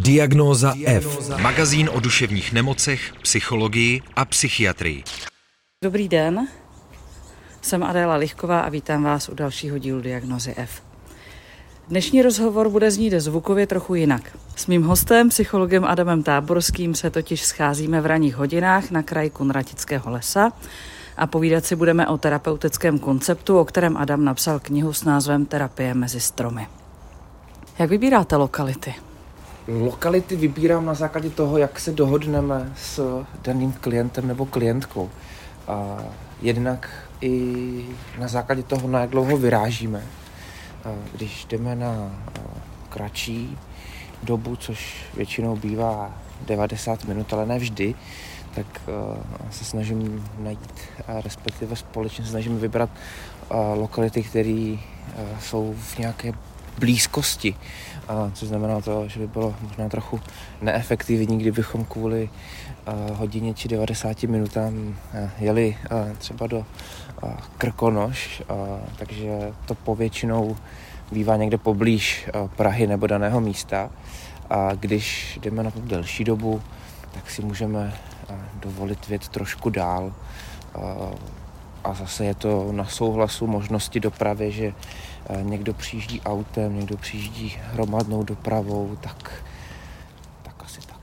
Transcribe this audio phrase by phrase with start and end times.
[0.00, 1.30] Diagnóza F.
[1.42, 5.04] Magazín o duševních nemocech, psychologii a psychiatrii.
[5.84, 6.48] Dobrý den,
[7.62, 10.82] jsem Adéla Lichková a vítám vás u dalšího dílu Diagnozy F.
[11.88, 14.38] Dnešní rozhovor bude znít zvukově trochu jinak.
[14.56, 20.10] S mým hostem, psychologem Adamem Táborským, se totiž scházíme v ranních hodinách na kraji Kunratického
[20.10, 20.52] lesa
[21.16, 25.94] a povídat si budeme o terapeutickém konceptu, o kterém Adam napsal knihu s názvem Terapie
[25.94, 26.66] mezi stromy.
[27.78, 29.05] Jak vybíráte lokality?
[29.68, 35.10] Lokality vybírám na základě toho, jak se dohodneme s daným klientem nebo klientkou.
[35.68, 35.98] A
[36.42, 37.84] jednak i
[38.18, 40.02] na základě toho, na jak dlouho vyrážíme.
[40.84, 42.12] A když jdeme na
[42.88, 43.58] kratší
[44.22, 46.14] dobu, což většinou bývá
[46.46, 47.94] 90 minut, ale ne vždy,
[48.54, 48.66] tak
[49.50, 52.90] se snažím najít, respektive společně se snažím vybrat
[53.74, 54.76] lokality, které
[55.40, 56.32] jsou v nějaké
[56.78, 57.54] blízkosti.
[58.08, 60.20] A což znamená to, že by bylo možná trochu
[60.62, 62.30] neefektivní, kdybychom kvůli
[62.88, 66.66] uh, hodině či 90 minutám uh, jeli uh, třeba do
[67.58, 68.42] Krkonoš,
[68.96, 70.56] takže to povětšinou
[71.12, 73.90] bývá někde poblíž Prahy nebo daného místa.
[74.50, 76.62] A když jdeme na tu delší dobu,
[77.12, 77.94] tak si můžeme
[78.60, 80.12] dovolit věc trošku dál.
[81.86, 84.72] A zase je to na souhlasu možnosti dopravy, že
[85.28, 89.44] Eh, někdo přijíždí autem, někdo přijíždí hromadnou dopravou, tak,
[90.42, 91.00] tak asi tak.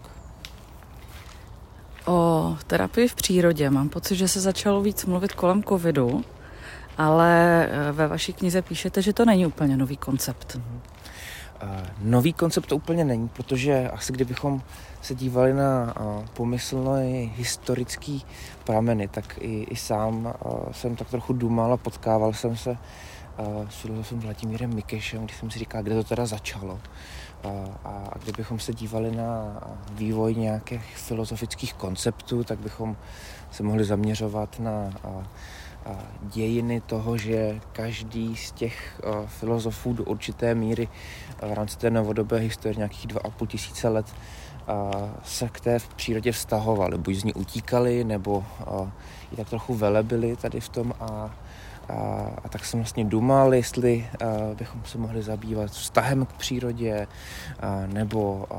[2.05, 6.25] O terapii v přírodě mám pocit, že se začalo víc mluvit kolem covidu,
[6.97, 10.55] ale eh, ve vaší knize píšete, že to není úplně nový koncept.
[10.55, 10.92] Mm-hmm.
[12.01, 14.61] Nový koncept to úplně není, protože asi kdybychom
[15.01, 15.93] se dívali na
[16.33, 17.03] pomyslné
[17.35, 18.25] historický
[18.63, 20.33] prameny, tak i, i sám
[20.71, 22.77] jsem tak trochu dumal a potkával jsem se
[23.69, 26.79] s filozofem Vladimírem Mikešem, když jsem si říkal, kde to teda začalo.
[27.85, 29.61] A kdybychom se dívali na
[29.91, 32.95] vývoj nějakých filozofických konceptů, tak bychom
[33.51, 34.89] se mohli zaměřovat na
[36.21, 40.87] dějiny toho, že každý z těch filozofů do určité míry
[41.49, 44.05] v rámci té novodobé historie nějakých 2,5 tisíce let
[45.23, 46.97] se k té v přírodě vztahovali.
[46.97, 48.45] Buď z ní utíkali, nebo
[49.31, 51.35] ji tak trochu velebili tady v tom a
[51.89, 54.07] a, a tak jsem vlastně dumal, jestli
[54.57, 57.07] bychom se mohli zabývat vztahem k přírodě
[57.59, 58.55] a, nebo a,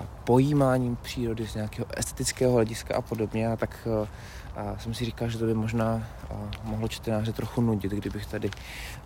[0.00, 3.48] a pojímáním přírody z nějakého estetického hlediska a podobně.
[3.48, 4.41] A tak a
[4.78, 8.50] jsem si říkal, že to by možná a, mohlo čtenáře trochu nudit, kdybych tady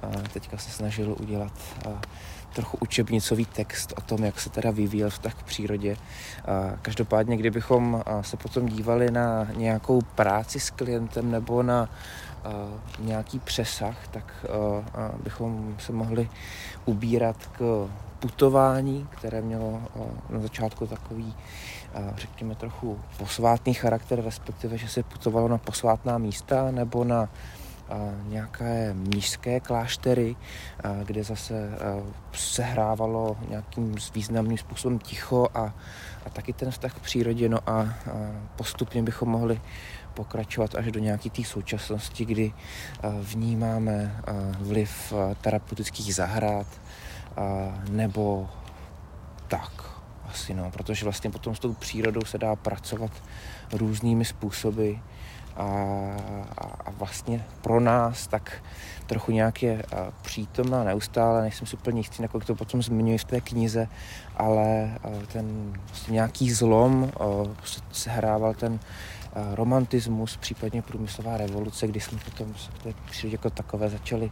[0.02, 1.52] a, teďka se snažil udělat
[1.88, 2.00] a,
[2.54, 5.96] trochu učebnicový text o tom, jak se teda vyvíjel vztah k přírodě.
[6.44, 11.88] A, každopádně, kdybychom se potom dívali na nějakou práci s klientem nebo na
[12.98, 14.46] nějaký přesah, tak
[15.22, 16.28] bychom se mohli
[16.84, 17.88] ubírat k
[18.20, 19.82] putování, které mělo
[20.30, 21.34] na začátku takový,
[22.16, 27.28] řekněme, trochu posvátný charakter, respektive, že se putovalo na posvátná místa nebo na
[28.28, 30.36] nějaké nízké kláštery,
[31.04, 31.78] kde zase
[32.32, 35.74] sehrávalo nějakým významným způsobem ticho a,
[36.26, 37.48] a taky ten vztah k přírodě.
[37.48, 37.88] No a
[38.56, 39.60] postupně bychom mohli
[40.16, 42.52] pokračovat až do nějaké té současnosti, kdy
[43.20, 44.22] vnímáme
[44.58, 46.66] vliv terapeutických zahrad
[47.90, 48.48] nebo
[49.48, 49.96] tak
[50.28, 53.10] asi no, protože vlastně potom s tou přírodou se dá pracovat
[53.72, 54.92] různými způsoby
[55.56, 55.64] a,
[56.58, 58.62] a, vlastně pro nás tak
[59.06, 59.82] trochu nějak je
[60.22, 63.88] přítomná neustále, nejsem si úplně jistý, jak to potom zmiňuji v té knize,
[64.36, 64.90] ale
[65.32, 67.12] ten vlastně nějaký zlom
[67.92, 68.78] se hrával ten
[69.54, 74.30] romantismus, případně průmyslová revoluce, kdy jsme potom se k té přírodě jako takové začali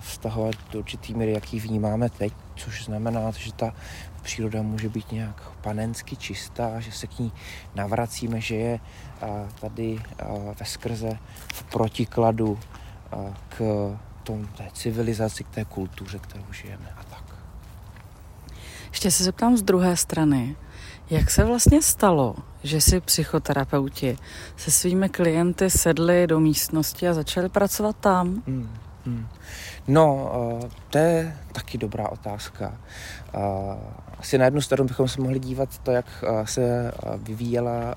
[0.00, 3.74] vztahovat do určitý míry, jaký vnímáme teď, což znamená, že ta
[4.22, 7.32] příroda může být nějak panensky čistá, že se k ní
[7.74, 8.80] navracíme, že je
[9.60, 10.02] tady
[10.60, 11.18] ve skrze
[11.54, 12.58] v protikladu
[13.48, 13.60] k
[14.22, 17.24] tom, té civilizaci, k té kultuře, kterou žijeme a tak.
[18.90, 20.56] Ještě se zeptám z druhé strany.
[21.10, 24.18] Jak se vlastně stalo, že si psychoterapeuti
[24.56, 28.42] se svými klienty sedli do místnosti a začali pracovat tam?
[28.46, 28.68] Hmm.
[29.06, 29.26] Hmm.
[29.88, 30.32] No,
[30.64, 32.78] eh, to je taky dobrá otázka.
[33.34, 33.40] Eh,
[34.18, 37.94] asi na jednu stranu bychom se mohli dívat to, jak eh, se vyvíjela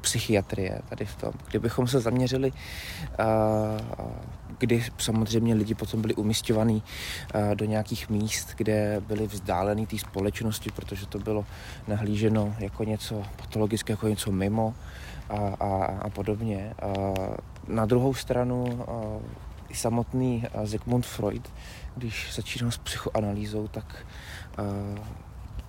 [0.00, 1.32] psychiatrie tady v tom.
[1.50, 2.52] Kdybychom se zaměřili,
[4.58, 6.82] kdy samozřejmě lidi potom byli umistovaní
[7.54, 11.44] do nějakých míst, kde byli vzdálený té společnosti, protože to bylo
[11.88, 14.74] nahlíženo jako něco patologické, jako něco mimo
[15.28, 16.74] a, a, a podobně.
[17.68, 18.84] Na druhou stranu
[19.68, 21.52] i samotný Sigmund Freud,
[21.96, 24.06] když začínal s psychoanalýzou, tak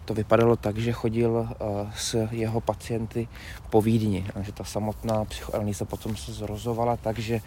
[0.05, 1.47] to vypadalo tak, že chodil
[1.95, 3.27] s jeho pacienty
[3.69, 7.41] po Vídni, že ta samotná psychoanalýza potom se zrozovala tak, že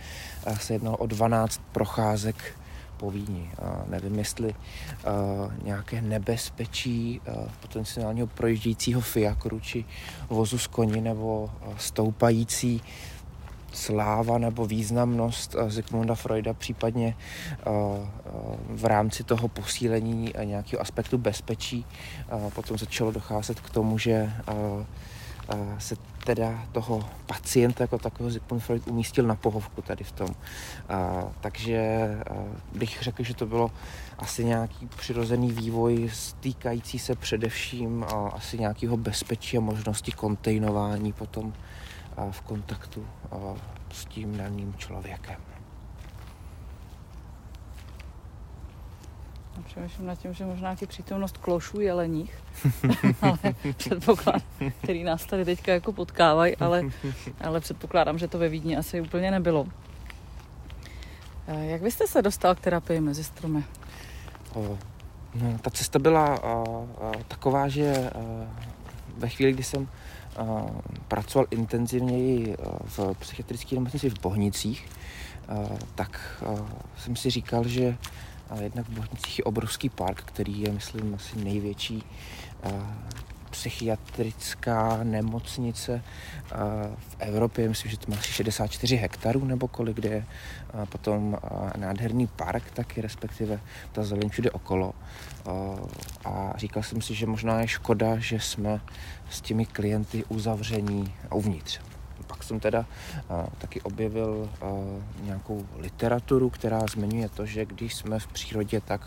[0.60, 2.36] se jednalo o 12 procházek
[2.96, 3.50] po Vídni.
[3.86, 4.54] Nevím, jestli
[5.62, 7.20] nějaké nebezpečí
[7.60, 9.84] potenciálního projíždějícího fiakru či
[10.28, 12.82] vozu z koni nebo stoupající
[13.72, 17.16] sláva nebo významnost Zygmunda Freuda, případně
[18.68, 21.86] v rámci toho posílení nějakého aspektu bezpečí.
[22.54, 24.32] Potom začalo docházet k tomu, že
[25.78, 30.28] se teda toho pacienta jako takového Sigmund Freud umístil na pohovku tady v tom.
[31.40, 32.08] Takže
[32.74, 33.70] bych řekl, že to bylo
[34.18, 41.52] asi nějaký přirozený vývoj stýkající se především asi nějakého bezpečí a možnosti kontejnování potom
[42.30, 43.36] v kontaktu a,
[43.92, 45.40] s tím daným člověkem.
[49.64, 52.42] Přemýšlím nad tím, že možná nějaký přítomnost klošů jeleních,
[53.22, 53.38] ale
[53.76, 54.42] předpoklad,
[54.82, 56.82] který nás tady teďka jako potkávají, ale,
[57.40, 59.66] ale předpokládám, že to ve Vídni asi úplně nebylo.
[61.46, 63.64] Jak byste se dostal k terapii mezi stromy?
[64.54, 64.78] O,
[65.34, 68.18] no, ta cesta byla a, a, taková, že a,
[69.18, 69.88] ve chvíli, kdy jsem a,
[71.08, 74.88] pracoval intenzivněji v psychiatrické nemocnici v Bohnicích,
[75.48, 75.54] a,
[75.94, 76.66] tak a,
[76.98, 77.96] jsem si říkal, že
[78.60, 82.02] jednak v Bohnicích je obrovský park, který je, myslím, asi největší
[83.50, 86.02] psychiatrická nemocnice
[86.98, 87.68] v Evropě.
[87.68, 90.24] Myslím, že to má asi 64 hektarů nebo kolik, kde je
[90.88, 91.38] potom
[91.76, 93.60] nádherný park taky, respektive
[93.92, 94.92] ta zeleň všude okolo.
[96.24, 98.80] A říkal jsem si, že možná je škoda, že jsme
[99.30, 101.80] s těmi klienty uzavření uvnitř
[102.28, 102.86] pak jsem teda
[103.30, 104.78] uh, taky objevil uh,
[105.24, 109.00] nějakou literaturu, která zmiňuje to, že když jsme v přírodě, tak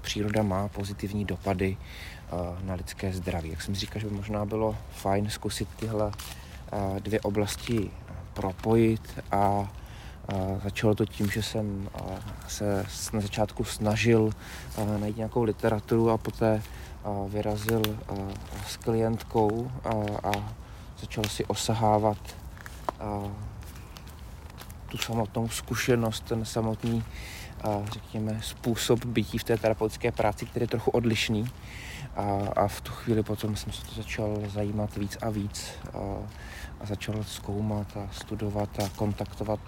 [0.00, 3.50] příroda má pozitivní dopady uh, na lidské zdraví.
[3.50, 7.90] Jak jsem říkal, že by možná bylo fajn zkusit tyhle uh, dvě oblasti
[8.34, 9.68] propojit a
[10.64, 11.88] Začalo to tím, že jsem
[12.48, 14.30] se na začátku snažil
[14.98, 16.62] najít nějakou literaturu a poté
[17.28, 17.82] vyrazil
[18.66, 19.70] s klientkou
[20.22, 20.30] a
[21.00, 22.18] začal si osahávat
[24.88, 27.04] tu samotnou zkušenost, ten samotný,
[27.64, 31.50] a, řekněme, způsob bytí v té terapeutické práci, který je trochu odlišný.
[32.16, 32.22] A,
[32.56, 35.98] a v tu chvíli potom jsem se to začal zajímat víc a víc a,
[36.80, 39.60] a začal zkoumat a studovat a kontaktovat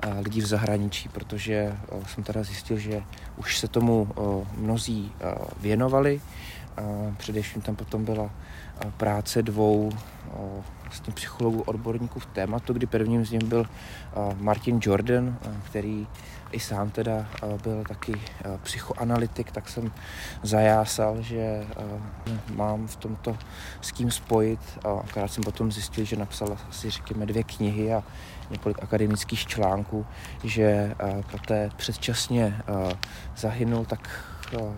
[0.00, 3.02] a, lidi v zahraničí, protože a, jsem teda zjistil, že
[3.36, 4.20] už se tomu a,
[4.56, 6.20] mnozí a, věnovali.
[6.76, 6.82] A,
[7.16, 8.30] především tam potom byla
[8.96, 9.92] práce dvou
[10.82, 13.66] vlastně psychologů, odborníků v tématu, kdy prvním z nich byl
[14.36, 16.06] Martin Jordan, který
[16.52, 17.26] i sám teda
[17.62, 18.12] byl taky
[18.62, 19.92] psychoanalytik, tak jsem
[20.42, 21.66] zajásal, že
[22.54, 23.36] mám v tomto
[23.80, 24.60] s kým spojit.
[25.04, 28.02] Akorát jsem potom zjistil, že napsal asi řekněme dvě knihy a
[28.50, 30.06] několik akademických článků,
[30.44, 30.94] že
[31.30, 32.62] poté předčasně
[33.36, 34.27] zahynul, tak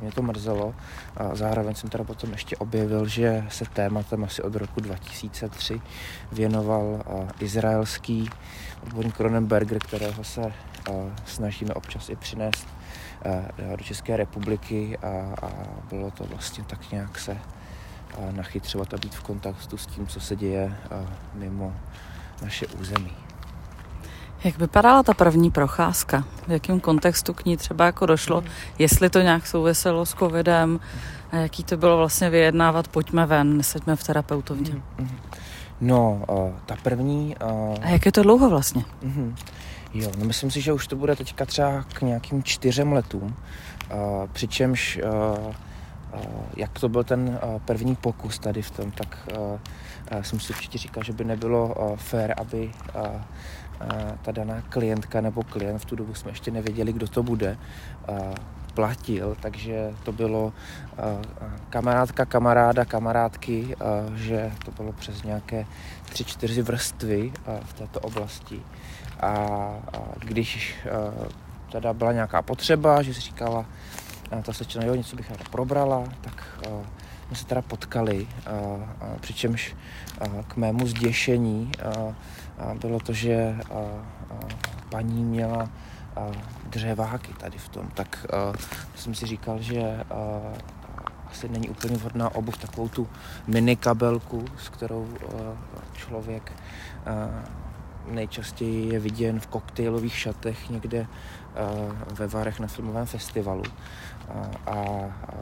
[0.00, 0.74] mě to mrzelo.
[1.16, 5.80] A zároveň jsem teda potom ještě objevil, že se tématem asi od roku 2003
[6.32, 7.02] věnoval
[7.40, 8.30] izraelský
[8.82, 10.52] odborník Cronenberger, kterého se
[11.26, 12.68] snažíme občas i přinést
[13.76, 15.50] do České republiky a, a
[15.90, 17.36] bylo to vlastně tak nějak se
[18.30, 20.74] nachytřovat a být v kontaktu s tím, co se děje
[21.34, 21.74] mimo
[22.42, 23.29] naše území.
[24.44, 26.24] Jak vypadala ta první procházka?
[26.48, 28.44] V jakém kontextu k ní třeba jako došlo?
[28.78, 30.80] Jestli to nějak souviselo s covidem?
[31.32, 34.70] A jaký to bylo vlastně vyjednávat, pojďme ven, neseďme v terapeutovně?
[34.70, 35.08] Mm-hmm.
[35.80, 37.36] No, uh, ta první...
[37.42, 37.76] Uh...
[37.82, 38.84] A jak je to dlouho vlastně?
[39.02, 39.34] Mm-hmm.
[39.94, 43.36] Jo, no myslím si, že už to bude teďka třeba k nějakým čtyřem letům,
[43.92, 43.98] uh,
[44.32, 45.00] přičemž
[46.56, 49.28] jak to byl ten první pokus tady v tom, tak
[50.22, 52.70] jsem si určitě říkal, že by nebylo fér, aby
[54.22, 57.58] ta daná klientka nebo klient, v tu dobu jsme ještě nevěděli, kdo to bude,
[58.74, 60.52] platil, takže to bylo
[61.70, 63.76] kamarádka, kamaráda, kamarádky,
[64.14, 65.66] že to bylo přes nějaké
[66.12, 67.32] tři, čtyři vrstvy
[67.64, 68.62] v této oblasti.
[69.20, 69.48] A
[70.18, 70.76] když
[71.72, 73.66] teda byla nějaká potřeba, že si říkala,
[74.42, 76.44] ta slečna, jo, něco bych ráda probrala, tak
[77.26, 78.26] jsme se teda potkali,
[79.20, 79.76] přičemž
[80.48, 81.72] k mému zděšení
[82.80, 83.56] bylo to, že
[84.88, 85.68] paní měla
[86.66, 88.26] dřeváky tady v tom, tak
[88.94, 90.04] jsem si říkal, že
[91.30, 93.08] asi není úplně vhodná obuv takovou tu
[93.46, 95.08] mini kabelku, s kterou
[95.92, 96.52] člověk
[98.08, 101.06] nejčastěji je viděn v koktejlových šatech někde
[102.14, 103.62] ve Varech na filmovém festivalu.
[104.66, 104.74] A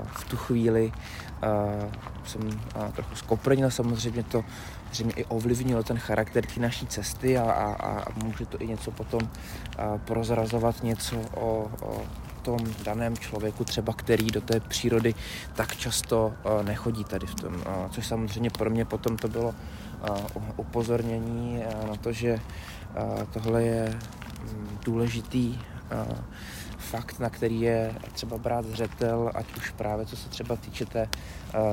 [0.06, 0.92] v tu chvíli
[2.24, 2.60] jsem
[2.92, 4.44] trochu skoprnil, samozřejmě to
[4.92, 8.90] zřejmě i ovlivnilo ten charakter té naší cesty a, a, a může to i něco
[8.90, 9.20] potom
[10.04, 12.02] prozrazovat něco o, o
[12.42, 15.14] tom daném člověku, třeba který do té přírody
[15.54, 17.64] tak často nechodí tady v tom.
[17.90, 19.54] Což samozřejmě pro mě potom to bylo
[20.57, 22.38] upozornění na to, že
[23.33, 23.99] tohle je
[24.43, 25.59] mm, důležitý
[26.78, 31.09] fakt, na který je třeba brát zřetel, ať už právě co se třeba týče té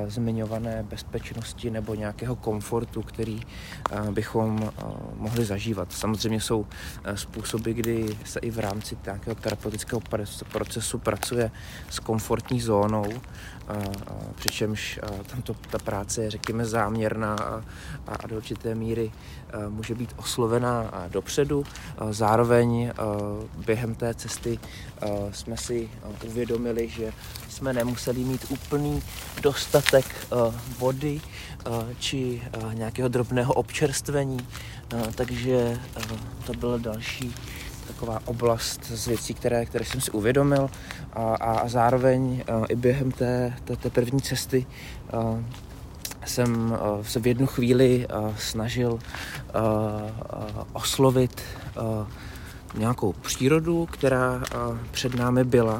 [0.07, 3.41] zmiňované bezpečnosti nebo nějakého komfortu, který
[4.11, 4.71] bychom
[5.15, 5.91] mohli zažívat.
[5.91, 6.65] Samozřejmě jsou
[7.15, 10.01] způsoby, kdy se i v rámci nějakého terapeutického
[10.51, 11.51] procesu pracuje
[11.89, 13.05] s komfortní zónou,
[14.35, 17.63] přičemž tamto, ta práce je, řekněme, záměrná a,
[18.07, 19.11] a do určité míry
[19.69, 21.63] může být oslovená dopředu.
[22.11, 22.91] Zároveň
[23.65, 24.59] během té cesty
[25.31, 25.89] jsme si
[26.23, 27.13] uvědomili, že
[27.49, 29.03] jsme nemuseli mít úplný
[29.41, 30.05] dostatek
[30.79, 31.21] vody
[31.99, 32.41] či
[32.73, 34.47] nějakého drobného občerstvení,
[35.15, 35.79] takže
[36.45, 37.35] to bylo další
[37.87, 40.69] taková oblast z věcí, které, které jsem si uvědomil.
[41.13, 44.65] A, a zároveň a, i během té, té, té první cesty
[45.13, 45.43] a,
[46.25, 48.99] jsem a, se v jednu chvíli a, snažil
[49.53, 51.41] a, a, oslovit
[51.77, 52.07] a,
[52.77, 55.79] nějakou přírodu, která a, před námi byla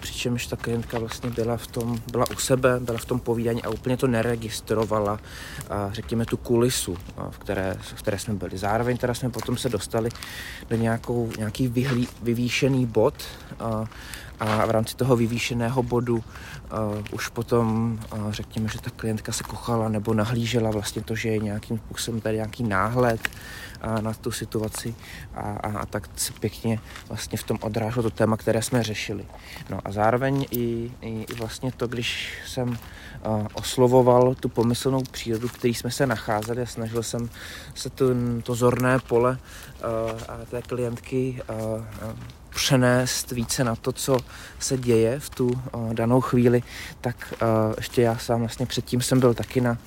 [0.00, 3.68] přičemž ta klientka vlastně byla v tom, byla u sebe, byla v tom povídání a
[3.70, 5.20] úplně to neregistrovala,
[5.70, 6.96] a řekněme tu kulisu,
[7.30, 8.58] v které, v které jsme byli.
[8.58, 10.10] Zároveň teda jsme potom se dostali
[10.70, 13.14] do nějakou, nějaký vyhlí, vyvýšený bod
[13.60, 13.84] a,
[14.40, 16.22] a v rámci toho vyvýšeného bodu uh,
[17.12, 21.38] už potom, uh, řekněme, že ta klientka se kochala nebo nahlížela vlastně to, že je
[21.38, 23.28] nějakým způsobem tady nějaký náhled
[23.84, 24.94] uh, na tu situaci
[25.34, 29.24] a, a, a tak se pěkně vlastně v tom odráželo to téma, které jsme řešili.
[29.70, 35.48] No a zároveň i, i, i vlastně to, když jsem uh, oslovoval tu pomyslnou přírodu,
[35.48, 37.30] v které jsme se nacházeli a snažil jsem
[37.74, 38.04] se to,
[38.42, 41.84] to zorné pole uh, a té klientky uh,
[42.50, 44.18] přenést více na to, co
[44.58, 46.62] se děje v tu uh, danou chvíli,
[47.00, 49.78] tak uh, ještě já sám vlastně předtím jsem byl taky na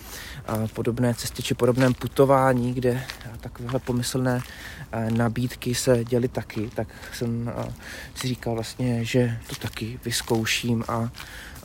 [0.73, 3.03] podobné cestě či podobném putování, kde
[3.41, 7.73] takovéhle pomyslné uh, nabídky se děly taky, tak jsem uh,
[8.15, 11.09] si říkal vlastně, že to taky vyzkouším a,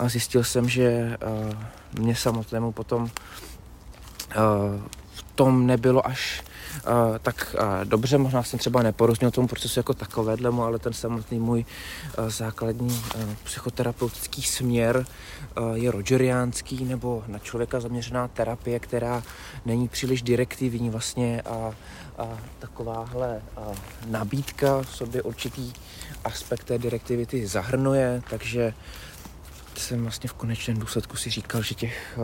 [0.08, 1.16] zjistil jsem, že
[1.49, 1.54] uh,
[2.00, 3.11] mě samotnému potom
[5.38, 10.62] tom nebylo až uh, tak uh, dobře, možná jsem třeba neporozuměl tomu procesu jako takovému,
[10.62, 11.64] ale ten samotný můj
[12.18, 13.02] uh, základní
[13.45, 15.07] psychoterapeutický směr
[15.75, 19.23] je rogeriánský nebo na člověka zaměřená terapie, která
[19.66, 21.73] není příliš direktivní vlastně a,
[22.18, 23.62] a takováhle a
[24.07, 25.73] nabídka v sobě určitý
[26.25, 28.75] aspekt té direktivity zahrnuje, takže
[29.76, 32.18] jsem vlastně v konečném důsledku si říkal, že těch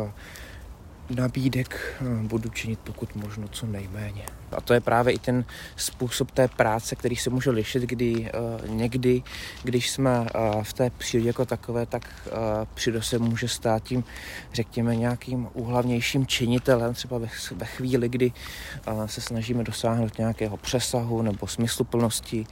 [1.11, 4.23] nabídek budu činit pokud možno co nejméně.
[4.55, 5.45] A to je právě i ten
[5.77, 9.23] způsob té práce, který se může lišit, kdy uh, někdy,
[9.63, 12.33] když jsme uh, v té přírodě jako takové, tak uh,
[12.75, 14.05] příroda se může stát tím,
[14.53, 18.33] řekněme, nějakým úhlavnějším činitelem, třeba ve, ve chvíli, kdy
[18.93, 22.47] uh, se snažíme dosáhnout nějakého přesahu nebo smysluplnosti,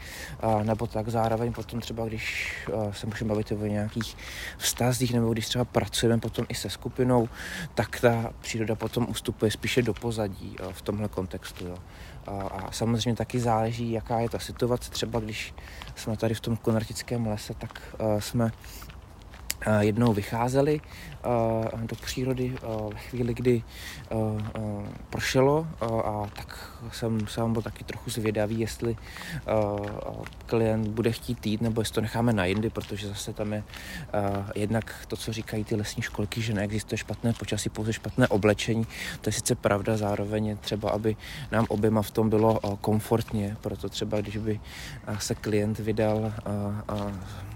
[0.44, 4.16] uh, nebo tak zároveň potom třeba, když uh, se můžeme bavit o nějakých
[4.59, 7.28] vztazích, nebo když třeba pracujeme potom i se skupinou,
[7.75, 11.66] tak ta příroda potom ustupuje spíše do pozadí v tomhle kontextu.
[11.66, 11.78] Jo.
[12.26, 14.91] A samozřejmě taky záleží, jaká je ta situace.
[14.91, 15.55] Třeba když
[15.97, 17.81] jsme tady v tom konartickém lese, tak
[18.19, 18.52] jsme
[19.81, 20.81] jednou vycházeli
[21.87, 22.57] do přírody
[22.92, 23.62] ve chvíli, kdy
[25.11, 28.97] pršelo a tak jsem sám byl taky trochu zvědavý, jestli
[30.47, 33.62] klient bude chtít jít, nebo jestli to necháme na jindy, protože zase tam je
[34.54, 38.87] jednak to, co říkají ty lesní školky, že neexistuje špatné počasí, pouze špatné oblečení.
[39.21, 41.16] To je sice pravda, zároveň je třeba, aby
[41.50, 44.61] nám oběma v tom bylo komfortně, proto třeba, když by
[45.19, 46.33] se klient vydal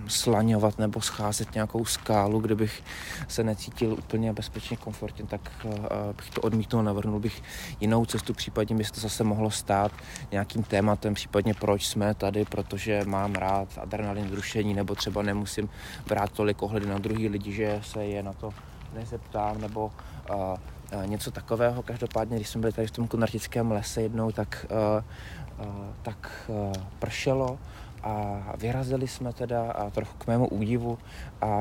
[0.08, 2.82] slaňovat nebo scházet nějakou skálu, kde bych
[3.28, 5.72] se necítil úplně bezpečně, komfortně, tak uh,
[6.16, 7.42] bych to odmítnul, navrhnul bych
[7.80, 9.92] jinou cestu, případně by se to zase mohlo stát
[10.32, 15.68] nějakým tématem, případně proč jsme tady, protože mám rád adrenalin zrušení, nebo třeba nemusím
[16.06, 18.50] brát tolik ohledy na druhý lidi, že se je na to
[18.94, 19.92] nezeptám, nebo
[20.30, 20.56] uh,
[21.06, 21.82] něco takového.
[21.82, 26.72] Každopádně, když jsme byli tady v tom konartickém lese jednou, tak, uh, uh, tak uh,
[26.98, 27.58] pršelo
[28.06, 30.98] a vyrazili jsme teda a trochu k mému údivu
[31.40, 31.54] a, a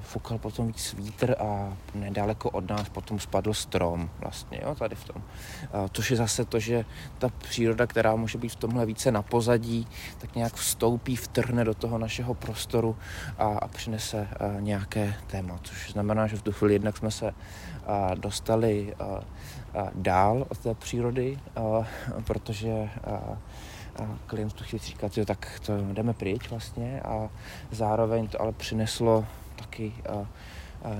[0.00, 5.04] fukal potom víc vítr a nedaleko od nás potom spadl strom vlastně, jo, tady v
[5.04, 5.22] tom.
[5.72, 6.84] A, což je zase to, že
[7.18, 11.74] ta příroda, která může být v tomhle více na pozadí, tak nějak vstoupí, vtrhne do
[11.74, 12.96] toho našeho prostoru
[13.38, 17.34] a, a přinese a, nějaké téma, což znamená, že v tu chvíli jednak jsme se
[17.86, 19.20] a, dostali a,
[19.94, 21.38] dál od té přírody,
[22.24, 22.90] protože
[24.26, 27.28] klient tu chvíli říkat, že tak to jdeme pryč vlastně a
[27.70, 29.92] zároveň to ale přineslo taky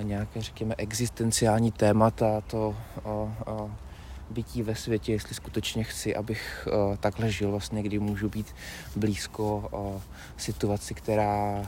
[0.02, 2.76] nějaké, řekněme, existenciální témata, to
[4.30, 6.68] bytí ve světě, jestli skutečně chci, abych
[7.00, 8.54] takhle žil vlastně, kdy můžu být
[8.96, 9.70] blízko
[10.36, 11.66] situaci, která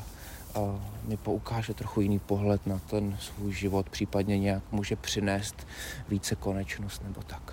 [0.59, 5.67] a, mi poukáže trochu jiný pohled na ten svůj život, případně nějak může přinést
[6.09, 7.53] více konečnost nebo tak.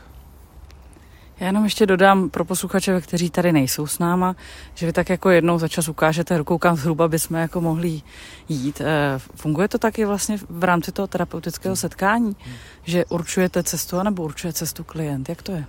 [1.39, 4.35] Já jenom ještě dodám pro posluchače, kteří tady nejsou s náma,
[4.73, 8.01] že vy tak jako jednou za čas ukážete rukou, kam zhruba bychom jako mohli
[8.49, 8.81] jít.
[8.81, 12.35] Eh, funguje to taky vlastně v rámci toho terapeutického setkání,
[12.83, 15.29] že určujete cestu, anebo určuje cestu klient?
[15.29, 15.65] Jak to je?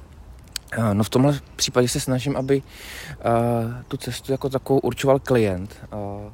[0.72, 3.24] Eh, no v tomhle případě se snažím, aby uh,
[3.88, 5.76] tu cestu jako takovou určoval klient.
[5.92, 6.32] Uh,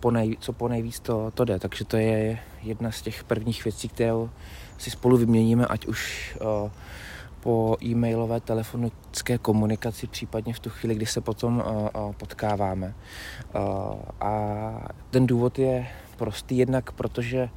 [0.00, 1.58] po nej, co po nejvíc to, to jde.
[1.58, 4.30] Takže to je jedna z těch prvních věcí, kterou
[4.78, 6.70] si spolu vyměníme, ať už uh,
[7.40, 12.94] po e-mailové telefonické komunikaci, případně v tu chvíli, kdy se potom uh, potkáváme.
[14.20, 14.30] A
[15.10, 15.86] ten důvod je
[16.16, 17.48] prostý jednak, protože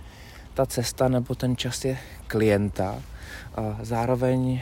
[0.54, 2.96] ta cesta nebo ten čas je klienta.
[3.82, 4.62] Zároveň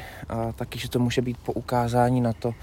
[0.56, 2.54] taky, že to může být po ukázání na to,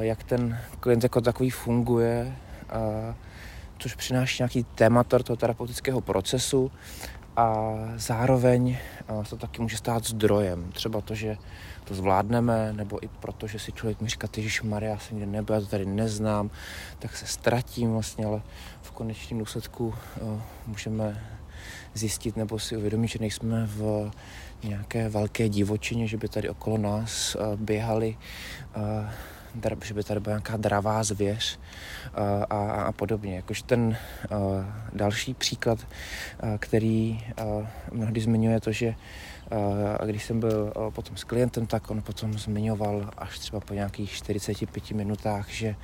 [0.00, 2.32] jak ten klient jako takový funguje,
[3.80, 6.72] což přináší nějaký témata toho terapeutického procesu
[7.36, 8.78] a zároveň
[9.30, 10.72] to taky může stát zdrojem.
[10.72, 11.36] Třeba to, že
[11.84, 15.32] to zvládneme, nebo i proto, že si člověk mi říká, že Maria, já jsem nikdy
[15.32, 16.50] nebyl, já to tady neznám,
[16.98, 18.42] tak se ztratím vlastně, ale
[18.82, 19.94] v konečném důsledku
[20.66, 21.24] můžeme
[21.94, 24.10] zjistit nebo si uvědomit, že nejsme v
[24.62, 28.16] nějaké velké divočině, že by tady okolo nás běhali
[29.84, 31.58] že by tady byla nějaká dravá zvěř
[32.14, 33.36] a, a, a podobně.
[33.36, 33.96] Jakož ten
[34.92, 35.78] další příklad,
[36.58, 37.24] který
[37.92, 38.94] mnohdy zmiňuje to, že
[40.00, 44.10] a když jsem byl potom s klientem, tak on potom zmiňoval až třeba po nějakých
[44.10, 45.74] 45 minutách, že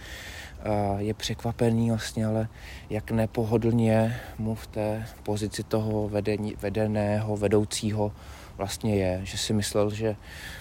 [0.98, 2.48] je překvapený vlastně, ale
[2.90, 8.12] jak nepohodlně mu v té pozici toho vedení, vedeného, vedoucího
[8.57, 10.16] vlastně je, že si myslel, že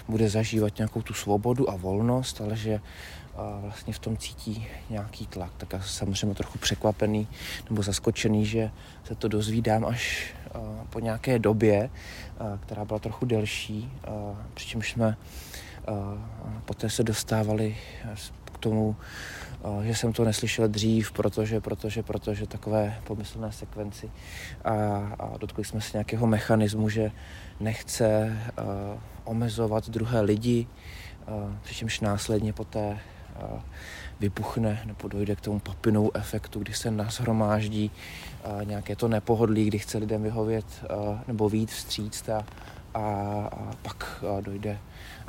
[0.08, 2.80] bude zažívat nějakou tu svobodu a volnost, ale že
[3.60, 5.50] vlastně v tom cítí nějaký tlak.
[5.56, 7.28] Tak já jsem samozřejmě trochu překvapený
[7.70, 8.70] nebo zaskočený, že
[9.04, 10.34] se to dozvídám až
[10.90, 11.90] po nějaké době,
[12.60, 13.92] která byla trochu delší,
[14.54, 15.16] přičemž jsme
[16.64, 17.76] poté se dostávali
[18.52, 18.96] k tomu,
[19.82, 24.10] že jsem to neslyšel dřív, protože, protože, protože takové pomyslné sekvenci
[24.64, 24.72] a,
[25.18, 27.10] a dotkli jsme se nějakého mechanismu, že
[27.60, 30.66] nechce uh, omezovat druhé lidi,
[31.28, 32.98] uh, přičemž následně poté
[33.42, 33.60] uh,
[34.20, 39.78] vypuchne nebo dojde k tomu papinou efektu, kdy se nashromáždí uh, nějaké to nepohodlí, kdy
[39.78, 42.44] chce lidem vyhovět uh, nebo výjít vstříct a,
[42.94, 43.00] a,
[43.52, 44.78] a pak uh, dojde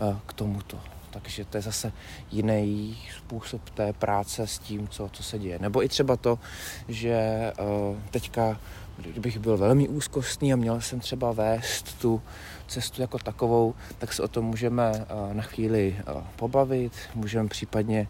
[0.01, 0.96] uh, k tomuto.
[1.21, 1.91] Takže to je zase
[2.31, 5.59] jiný způsob té práce s tím, co, co se děje.
[5.59, 6.39] Nebo i třeba to,
[6.87, 8.59] že uh, teďka
[8.97, 12.21] kdybych byl velmi úzkostný a měl jsem třeba vést tu
[12.67, 18.07] cestu jako takovou, tak se o tom můžeme uh, na chvíli uh, pobavit, můžeme případně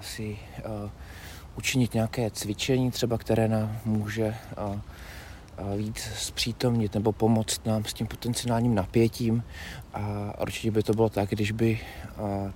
[0.00, 0.38] si
[1.56, 4.36] učinit nějaké cvičení, třeba které nám může
[5.76, 9.44] víc zpřítomnit nebo pomoct nám s tím potenciálním napětím.
[9.94, 11.80] A určitě by to bylo tak, když by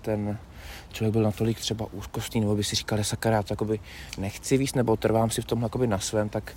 [0.03, 0.39] ten
[0.93, 3.81] člověk byl natolik třeba úzkostný, nebo by si říkal, sakra, takoby
[4.19, 6.53] nechci víc, nebo trvám si v tom na svém, tak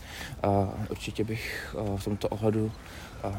[0.90, 2.72] určitě bych v tomto ohledu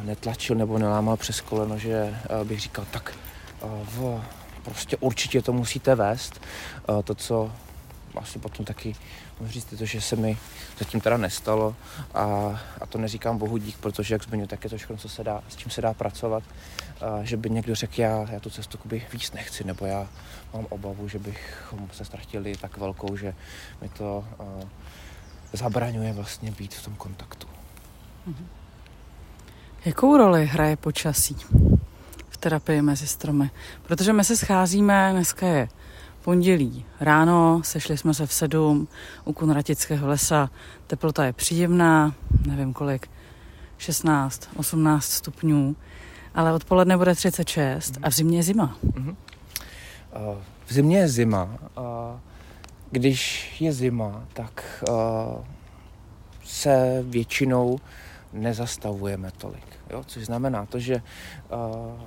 [0.03, 3.14] netlačil nebo nelámal přes koleno, že bych říkal, tak
[3.62, 4.23] v,
[4.62, 6.40] prostě určitě to musíte vést.
[7.05, 7.53] To, co
[8.17, 8.95] asi potom taky
[9.40, 10.38] můžu říct to, že se mi
[10.79, 11.77] zatím teda nestalo
[12.14, 12.25] a,
[12.81, 15.42] a to neříkám bohu dík, protože jak zmiňuji, tak je to všechno, co se dá,
[15.49, 16.42] s čím se dá pracovat,
[17.01, 20.09] a, že by někdo řekl, já, já tu cestu by víc nechci, nebo já
[20.55, 23.35] mám obavu, že bychom se ztratili tak velkou, že
[23.83, 24.44] mi to a,
[25.53, 27.47] zabraňuje vlastně být v tom kontaktu.
[28.27, 28.47] Mhm.
[29.85, 31.37] Jakou roli hraje počasí
[32.31, 33.51] v terapii mezi stromy?
[33.83, 35.68] Protože my se scházíme, dneska je
[36.25, 38.89] pondělí ráno, sešli jsme se v sedm
[39.25, 40.51] u Kunratického lesa.
[40.87, 42.15] Teplota je příjemná,
[42.47, 43.11] nevím kolik,
[43.79, 45.77] 16, 18 stupňů,
[46.35, 48.77] ale odpoledne bude 36 a v zimě je zima.
[48.83, 49.13] Uh,
[50.67, 51.45] v zimě je zima.
[51.45, 51.85] Uh,
[52.91, 54.85] když je zima, tak
[56.45, 57.79] se většinou
[58.33, 59.67] nezastavujeme tolik.
[59.91, 60.05] Jo?
[60.07, 62.01] Což znamená to, že uh,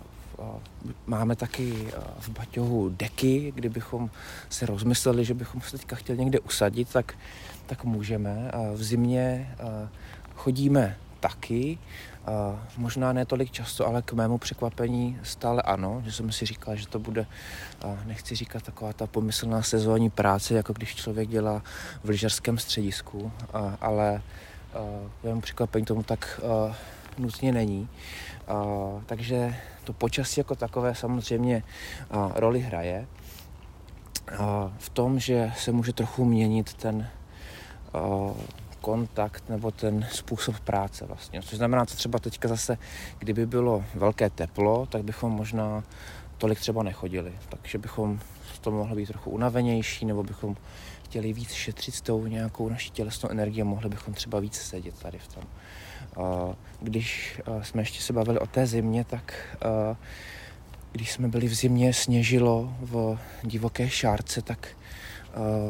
[1.06, 1.88] Máme taky
[2.19, 4.10] v Baťohu deky, kdybychom
[4.50, 7.17] se rozmysleli, že bychom se teďka chtěli někde usadit, tak,
[7.65, 8.52] tak můžeme.
[8.73, 9.56] V zimě
[10.36, 11.78] chodíme taky,
[12.78, 16.88] možná ne tolik často, ale k mému překvapení stále ano, že jsem si říkal, že
[16.88, 17.26] to bude,
[18.06, 21.63] nechci říkat taková ta pomyslná sezónní práce, jako když člověk dělá
[22.04, 23.32] v lyžařském středisku,
[23.82, 24.21] ale
[25.21, 26.41] k mému překvapení tomu tak
[27.17, 27.89] nutně není.
[29.05, 31.63] Takže to počasí jako takové samozřejmě
[32.36, 33.07] roli hraje
[34.77, 37.07] v tom, že se může trochu měnit ten
[38.81, 41.41] kontakt nebo ten způsob práce vlastně.
[41.41, 42.77] Což znamená, co třeba teďka zase,
[43.19, 45.83] kdyby bylo velké teplo, tak bychom možná
[46.38, 47.34] tolik třeba nechodili.
[47.50, 48.19] Takže bychom
[48.62, 50.56] to mohlo být trochu unavenější, nebo bychom
[51.06, 55.19] chtěli víc šetřit s tou nějakou naší tělesnou energii, mohli bychom třeba víc sedět tady
[55.19, 55.43] v tom.
[56.82, 59.58] Když jsme ještě se bavili o té zimě, tak
[60.91, 64.67] když jsme byli v zimě, sněžilo v divoké šárce, tak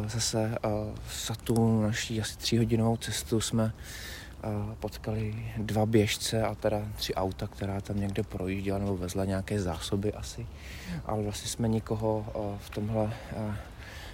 [0.08, 0.58] zase
[1.28, 3.74] za tu naší asi tříhodinovou cestu jsme
[4.80, 10.13] potkali dva běžce a teda tři auta, která tam někde projížděla nebo vezla nějaké zásoby
[10.13, 10.47] asi.
[11.06, 12.26] Ale vlastně jsme nikoho
[12.60, 13.13] v tomhle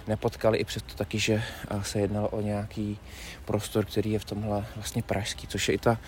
[0.08, 1.42] nepotkali i přesto taky, že
[1.82, 2.98] se jednalo o nějaký
[3.44, 5.98] prostor, který je v tomhle vlastně pražský, což je i ta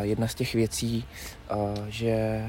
[0.00, 1.04] jedna z těch věcí,
[1.88, 2.44] že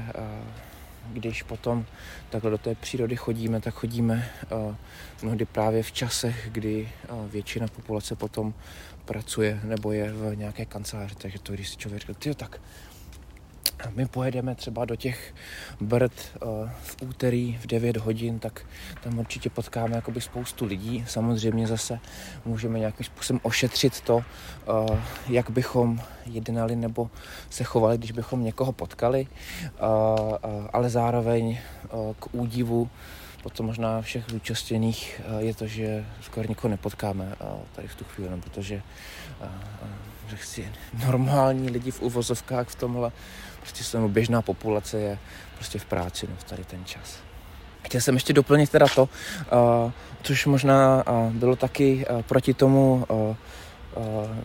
[1.12, 1.86] když potom
[2.30, 4.28] takhle do té přírody chodíme, tak chodíme
[5.22, 6.88] mnohdy právě v časech, kdy
[7.26, 8.54] většina populace potom
[9.04, 12.60] pracuje nebo je v nějaké kanceláři, takže to, když si člověk říká, tak
[13.94, 15.34] my pojedeme třeba do těch
[15.80, 16.12] Brd
[16.42, 18.66] uh, v úterý v 9 hodin, tak
[19.04, 21.04] tam určitě potkáme jakoby spoustu lidí.
[21.08, 22.00] Samozřejmě zase
[22.44, 27.10] můžeme nějakým způsobem ošetřit to, uh, jak bychom jednali nebo
[27.50, 30.36] se chovali, když bychom někoho potkali, uh,
[30.72, 31.58] ale zároveň
[32.18, 32.90] k údivu
[33.42, 37.36] potom možná všech zúčastněných je to, že skoro nikoho nepotkáme
[37.72, 38.82] tady v tu chvíli, no, protože
[40.28, 40.68] řekl si,
[41.06, 43.12] normální lidi v uvozovkách v tomhle
[43.60, 45.18] prostě jsou běžná populace je
[45.54, 47.18] prostě v práci no, v tady ten čas.
[47.82, 49.08] Chtěl jsem ještě doplnit teda to,
[50.22, 53.06] což možná bylo taky proti tomu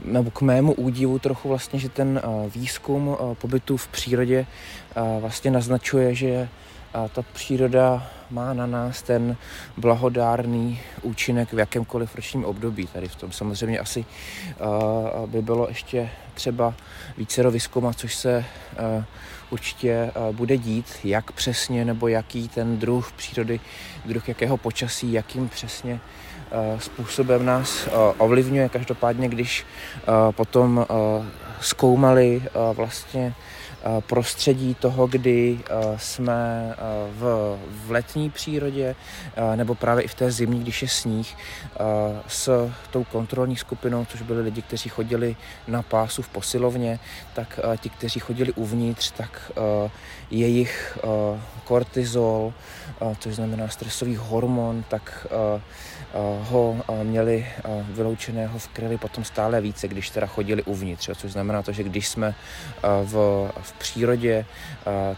[0.04, 2.22] nebo k mému údivu trochu vlastně, že ten
[2.56, 4.46] výzkum pobytu v přírodě
[5.20, 6.50] vlastně naznačuje, že
[7.14, 9.38] ta příroda má na nás ten
[9.78, 12.88] blahodárný účinek v jakémkoliv ročním období.
[12.88, 14.06] Tady v tom samozřejmě asi
[14.60, 16.74] uh, by bylo ještě třeba
[17.18, 18.46] více vyzkoumat, což se
[18.98, 19.04] uh,
[19.50, 23.60] určitě uh, bude dít, jak přesně nebo jaký ten druh přírody,
[24.06, 26.00] druh jakého počasí, jakým přesně
[26.78, 27.88] způsobem nás
[28.18, 28.70] ovlivňuje.
[28.70, 29.66] Každopádně, když
[30.32, 30.86] potom
[31.62, 32.42] zkoumali
[32.74, 33.34] vlastně
[34.00, 35.60] prostředí toho, kdy
[35.98, 36.76] jsme
[37.12, 38.96] v, v letní přírodě
[39.56, 41.36] nebo právě i v té zimní, když je sníh,
[42.28, 45.36] s tou kontrolní skupinou, což byli lidi, kteří chodili
[45.68, 47.00] na pásu v posilovně,
[47.34, 49.52] tak ti, kteří chodili uvnitř, tak
[50.32, 50.98] jejich
[51.64, 52.54] kortizol,
[53.20, 55.28] což znamená stresový hormon, tak
[56.42, 57.48] ho měli
[57.90, 62.08] vyloučeného v krvi potom stále více, když teda chodili uvnitř, což znamená to, že když
[62.08, 62.36] jsme
[63.04, 63.14] v,
[63.62, 64.46] v přírodě,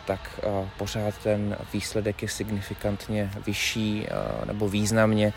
[0.06, 0.40] tak
[0.78, 4.08] pořád ten výsledek je signifikantně vyšší
[4.46, 5.34] nebo významně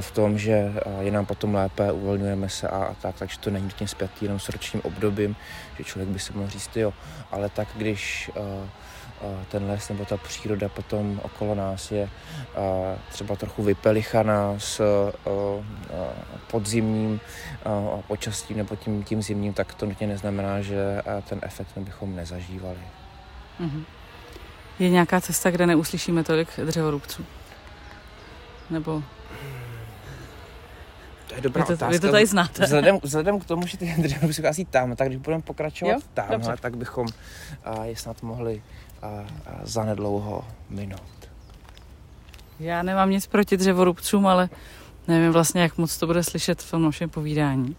[0.00, 3.64] v tom, že je nám potom lépe, uvolňujeme se a, a tak, takže to není
[3.64, 5.36] nutně zpět jenom s ročním obdobím,
[5.78, 6.92] že člověk by si mohl říct, jo,
[7.30, 8.30] ale tak když
[9.48, 12.08] ten les nebo ta příroda potom okolo nás je
[13.08, 14.82] třeba trochu vypelichaná s
[16.50, 17.20] podzimním
[18.06, 22.78] počasím nebo tím, tím zimním, tak to nutně neznamená, že ten efekt bychom nezažívali.
[23.60, 23.84] Mm-hmm.
[24.78, 27.24] Je nějaká cesta, kde neuslyšíme tolik dřevorubců?
[28.70, 29.02] Nebo
[31.28, 31.92] to je dobrá vy to, otázka.
[31.92, 32.64] Vy to tady znáte.
[32.64, 36.00] Vzhledem, vzhledem k tomu, že ty dřevorubci asi tam, tak když budeme pokračovat jo?
[36.14, 38.62] tam, tak bychom uh, je snad mohli
[39.02, 39.26] uh,
[39.62, 41.28] zanedlouho minout.
[42.60, 44.48] Já nemám nic proti dřevorubcům, ale
[45.08, 47.76] nevím vlastně, jak moc to bude slyšet v tom našem povídání.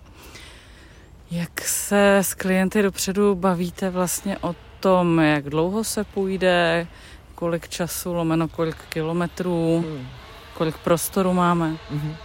[1.31, 6.87] Jak se s klienty dopředu bavíte vlastně o tom, jak dlouho se půjde,
[7.35, 10.07] kolik času, lomeno kolik kilometrů, hmm.
[10.53, 11.71] kolik prostoru máme?
[11.71, 12.15] Mm-hmm.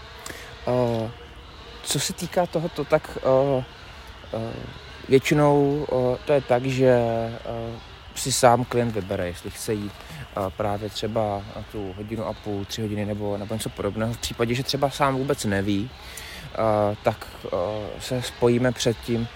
[0.66, 1.10] Uh,
[1.82, 3.64] co se týká tohoto, tak uh,
[4.40, 4.52] uh,
[5.08, 6.98] většinou uh, to je tak, že
[7.68, 7.74] uh,
[8.18, 9.92] si sám klient vybere, jestli chce jít
[10.56, 14.12] právě třeba tu hodinu a půl, tři hodiny nebo, nebo něco podobného.
[14.12, 15.90] V případě, že třeba sám vůbec neví,
[17.02, 17.26] tak
[18.00, 19.28] se spojíme předtím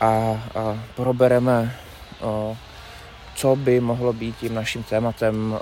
[0.00, 1.76] a, a probereme
[3.34, 5.58] co by mohlo být tím naším tématem,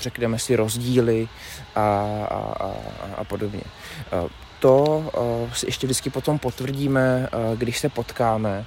[0.00, 1.28] řekneme si rozdíly
[1.74, 1.80] a,
[2.30, 2.74] a, a,
[3.16, 3.62] a podobně.
[4.58, 5.04] To
[5.54, 8.64] si ještě vždycky potom potvrdíme, když se potkáme,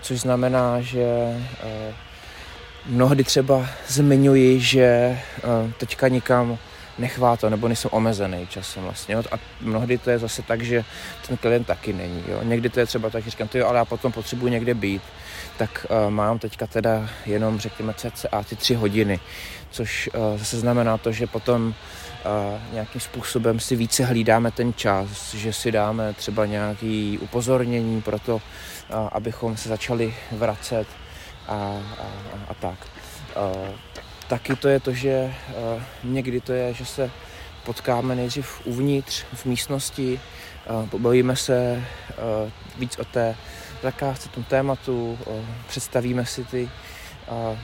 [0.00, 1.36] což znamená, že
[2.86, 5.18] mnohdy třeba zmiňuji, že
[5.78, 6.58] teďka nikam
[7.00, 9.14] nechvátá nebo nejsem omezený časem vlastně.
[9.14, 9.22] Jo?
[9.32, 10.84] A mnohdy to je zase tak, že
[11.28, 12.24] ten klient taky není.
[12.28, 12.40] Jo?
[12.42, 15.02] Někdy to je třeba tak, že říkám, jo, ale já potom potřebuji někde být,
[15.58, 19.20] tak uh, mám teďka teda jenom, řekněme, cca ty tři hodiny,
[19.70, 25.34] což uh, zase znamená to, že potom uh, nějakým způsobem si více hlídáme ten čas,
[25.34, 28.40] že si dáme třeba nějaký upozornění pro to, uh,
[29.12, 30.86] abychom se začali vracet
[31.50, 32.06] a, a,
[32.48, 32.78] a tak.
[33.36, 33.68] Uh,
[34.30, 37.10] Taky to je to, že uh, někdy to je, že se
[37.64, 40.20] potkáme nejdřív uvnitř, v místnosti,
[40.70, 41.82] uh, pobavíme se
[42.44, 43.36] uh, víc o té
[43.82, 46.70] zakázce, tom tématu, uh, představíme si ty
[47.28, 47.58] uh,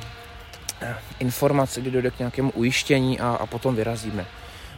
[1.18, 4.27] informace, kdy dojde k nějakému ujištění a, a potom vyrazíme.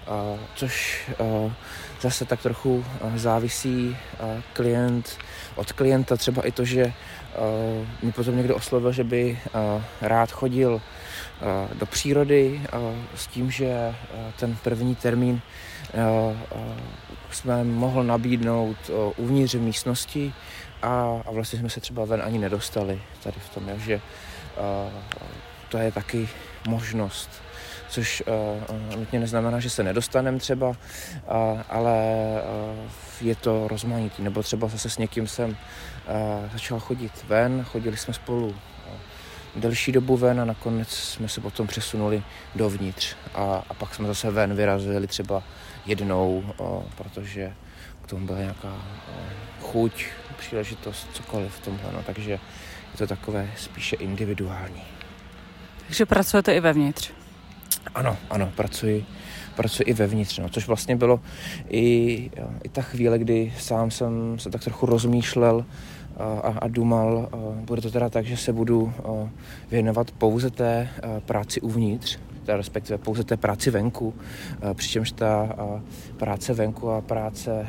[0.09, 1.53] Uh, což uh,
[2.01, 2.85] zase tak trochu
[3.17, 5.19] závisí uh, klient
[5.55, 6.93] od klienta, třeba i to, že
[7.35, 10.81] uh, mi potom někdo oslovil, že by uh, rád chodil
[11.41, 12.61] Eh, do přírody
[13.15, 13.95] s tím, že
[14.39, 15.41] ten první termín
[17.31, 18.77] jsme mohl nabídnout
[19.17, 20.35] uvnitř místnosti
[20.83, 24.01] a, a vlastně jsme se třeba ven ani nedostali tady v tom, že
[25.69, 26.29] to je taky
[26.69, 27.31] možnost
[27.89, 30.75] což uh, nutně neznamená, že se nedostaneme třeba, uh,
[31.69, 31.95] ale
[33.21, 34.23] uh, je to rozmanitý.
[34.23, 35.57] Nebo třeba zase s někým jsem uh,
[36.53, 38.55] začal chodit ven, chodili jsme spolu
[39.57, 42.23] delší dobu ven a nakonec jsme se potom přesunuli
[42.55, 45.43] dovnitř a, a pak jsme zase ven vyrazili třeba
[45.87, 47.53] jednou, o, protože
[48.03, 49.13] k tomu byla nějaká o,
[49.61, 50.07] chuť,
[50.39, 54.83] příležitost, cokoliv v tomhle, no, takže je to takové spíše individuální.
[55.87, 57.11] Takže pracujete i vevnitř?
[57.95, 59.07] Ano, ano, pracuji,
[59.57, 61.21] pracuji i vevnitř, no, což vlastně bylo
[61.69, 62.31] i,
[62.65, 65.65] i ta chvíle, kdy sám jsem se tak trochu rozmýšlel,
[66.19, 67.29] a, a dumal.
[67.55, 68.93] Bude to teda tak, že se budu
[69.71, 70.89] věnovat pouze té
[71.27, 74.15] práci uvnitř, respektive pouze té práci venku,
[74.75, 75.49] přičemž ta
[76.17, 77.67] práce venku a práce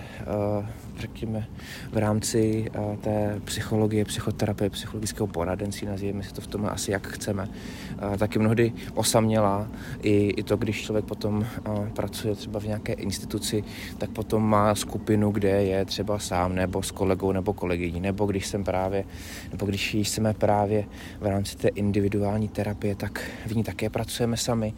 [1.00, 1.48] řekněme,
[1.92, 7.08] v rámci uh, té psychologie, psychoterapie, psychologického poradenství, nazýváme si to v tom asi jak
[7.08, 9.68] chceme, uh, taky mnohdy osamělá.
[10.02, 13.64] I, I to, když člověk potom uh, pracuje třeba v nějaké instituci,
[13.98, 18.48] tak potom má skupinu, kde je třeba sám, nebo s kolegou, nebo kolegyní, nebo když
[18.48, 19.04] jsem právě,
[19.52, 20.86] nebo když jsme právě
[21.20, 24.74] v rámci té individuální terapie, tak v ní také pracujeme sami.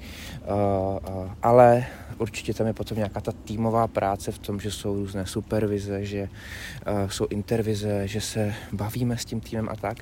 [1.43, 1.85] Ale
[2.17, 6.21] určitě tam je potom nějaká ta týmová práce v tom, že jsou různé supervize, že
[6.23, 9.97] uh, jsou intervize, že se bavíme s tím týmem a tak.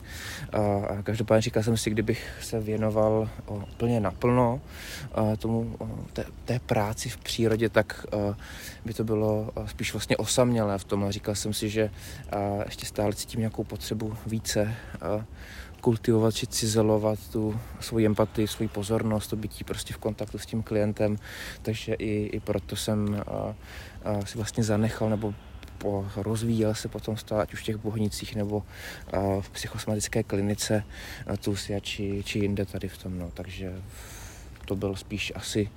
[0.58, 4.62] Uh, každopádně říkal jsem si, kdybych se věnoval uh, úplně naplno
[5.18, 8.36] uh, tomu, uh, té, té práci v přírodě, tak uh,
[8.86, 11.04] by to bylo uh, spíš vlastně osamělé v tom.
[11.04, 14.76] A říkal jsem si, že uh, ještě stále cítím nějakou potřebu více
[15.16, 15.24] uh,
[15.82, 20.64] kultivovat či cizelovat tu svoji empatii, svoji pozornost, to bytí prostě v kontaktu s tím
[20.64, 21.16] klientem,
[21.62, 23.56] takže i, i proto jsem a,
[24.04, 25.34] a si vlastně zanechal nebo
[25.80, 28.64] po, rozvíjel se potom stále, ať už v těch bohnicích nebo
[29.14, 30.84] a, v psychosomatické klinice
[31.40, 33.20] Tulsia či, či jinde tady v tom.
[33.20, 33.32] No.
[33.34, 33.82] Takže
[34.66, 35.70] to byl spíš asi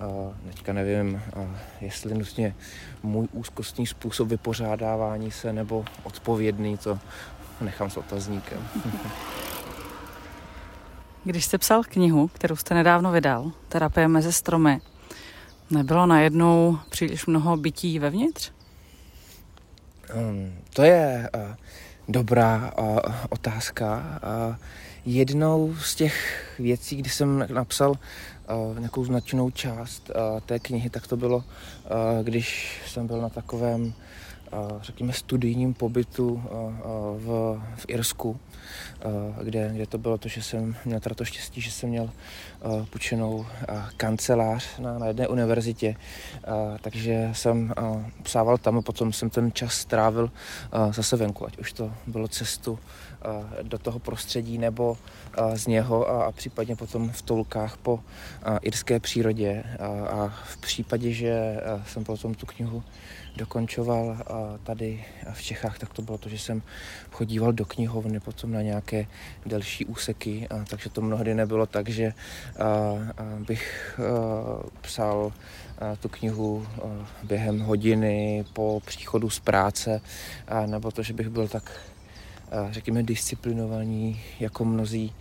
[0.00, 0.06] a
[0.46, 2.54] teďka nevím, a jestli nutně
[3.02, 6.98] můj úzkostný způsob vypořádávání se nebo odpovědný, to
[7.60, 8.68] nechám s otazníkem.
[11.24, 14.80] Když jste psal knihu, kterou jste nedávno vydal, Terapie mezi stromy,
[15.70, 18.52] nebylo najednou příliš mnoho bytí vevnitř?
[20.14, 21.54] Um, to je uh,
[22.08, 22.98] dobrá uh,
[23.30, 24.20] otázka.
[24.48, 24.56] Uh,
[25.04, 31.06] jednou z těch věcí, kdy jsem napsal uh, nějakou značnou část uh, té knihy, tak
[31.06, 31.44] to bylo, uh,
[32.22, 33.92] když jsem byl na takovém
[34.82, 36.42] řekněme, studijním pobytu
[37.16, 38.40] v, v Irsku,
[39.42, 42.10] kde, kde to bylo to, že jsem měl teda to štěstí, že jsem měl
[42.90, 43.46] půjčenou
[43.96, 45.96] kancelář na, na jedné univerzitě,
[46.80, 47.74] takže jsem
[48.22, 50.30] psával tam a potom jsem ten čas strávil
[50.90, 52.78] zase venku, ať už to bylo cestu
[53.62, 54.96] do toho prostředí nebo
[55.54, 58.00] z něho a, a případně potom v toulkách po
[58.62, 59.64] irské přírodě.
[59.78, 62.82] A, a v případě, že jsem potom tu knihu
[63.36, 64.16] dokončoval
[64.62, 66.62] tady v Čechách, tak to bylo to, že jsem
[67.10, 69.06] chodíval do knihovny potom na nějaké
[69.46, 72.12] delší úseky, takže to mnohdy nebylo tak, že
[73.46, 73.94] bych
[74.80, 75.32] psal
[76.00, 76.66] tu knihu
[77.22, 80.00] během hodiny po příchodu z práce,
[80.66, 81.80] nebo to, že bych byl tak
[82.70, 85.14] řekněme disciplinovaní jako mnozí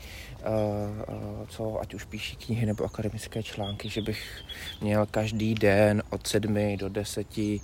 [1.48, 4.44] co ať už píší knihy nebo akademické články, že bych
[4.82, 7.62] měl každý den od sedmi do deseti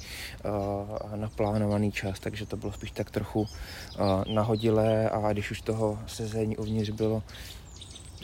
[1.16, 3.48] naplánovaný čas, takže to bylo spíš tak trochu
[4.34, 7.24] nahodilé a když už toho sezení uvnitř bylo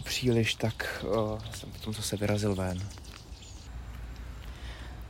[0.03, 1.05] příliš, tak
[1.53, 2.77] jsem potom zase vyrazil ven.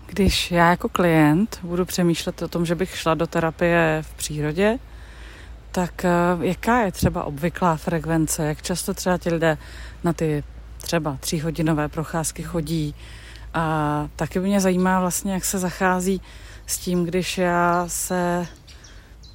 [0.06, 4.80] Když já jako klient budu přemýšlet o tom, že bych šla do terapie v přírodě,
[5.72, 6.10] tak eh,
[6.42, 8.46] jaká je třeba obvyklá frekvence?
[8.46, 9.58] Jak často třeba ti lidé
[10.04, 10.44] na ty
[10.78, 12.96] třeba tříhodinové procházky chodí?
[13.54, 16.22] A taky mě zajímá vlastně, jak se zachází
[16.66, 18.48] s tím, když já se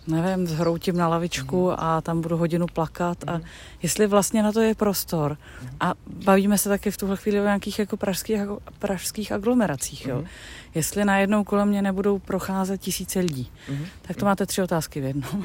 [0.06, 1.74] nevím, zhroutím na lavičku mm.
[1.78, 3.42] a tam budu hodinu plakat a mhm.
[3.82, 5.36] jestli vlastně na to je prostor.
[5.62, 5.68] Mm.
[5.80, 8.40] A bavíme se taky v tuhle chvíli o nějakých jako pražských,
[8.78, 10.24] pražských aglomeracích, jo.
[10.74, 13.50] Jestli najednou kolem mě nebudou procházet tisíce lidí.
[14.02, 15.44] Tak to máte tři otázky v jednom.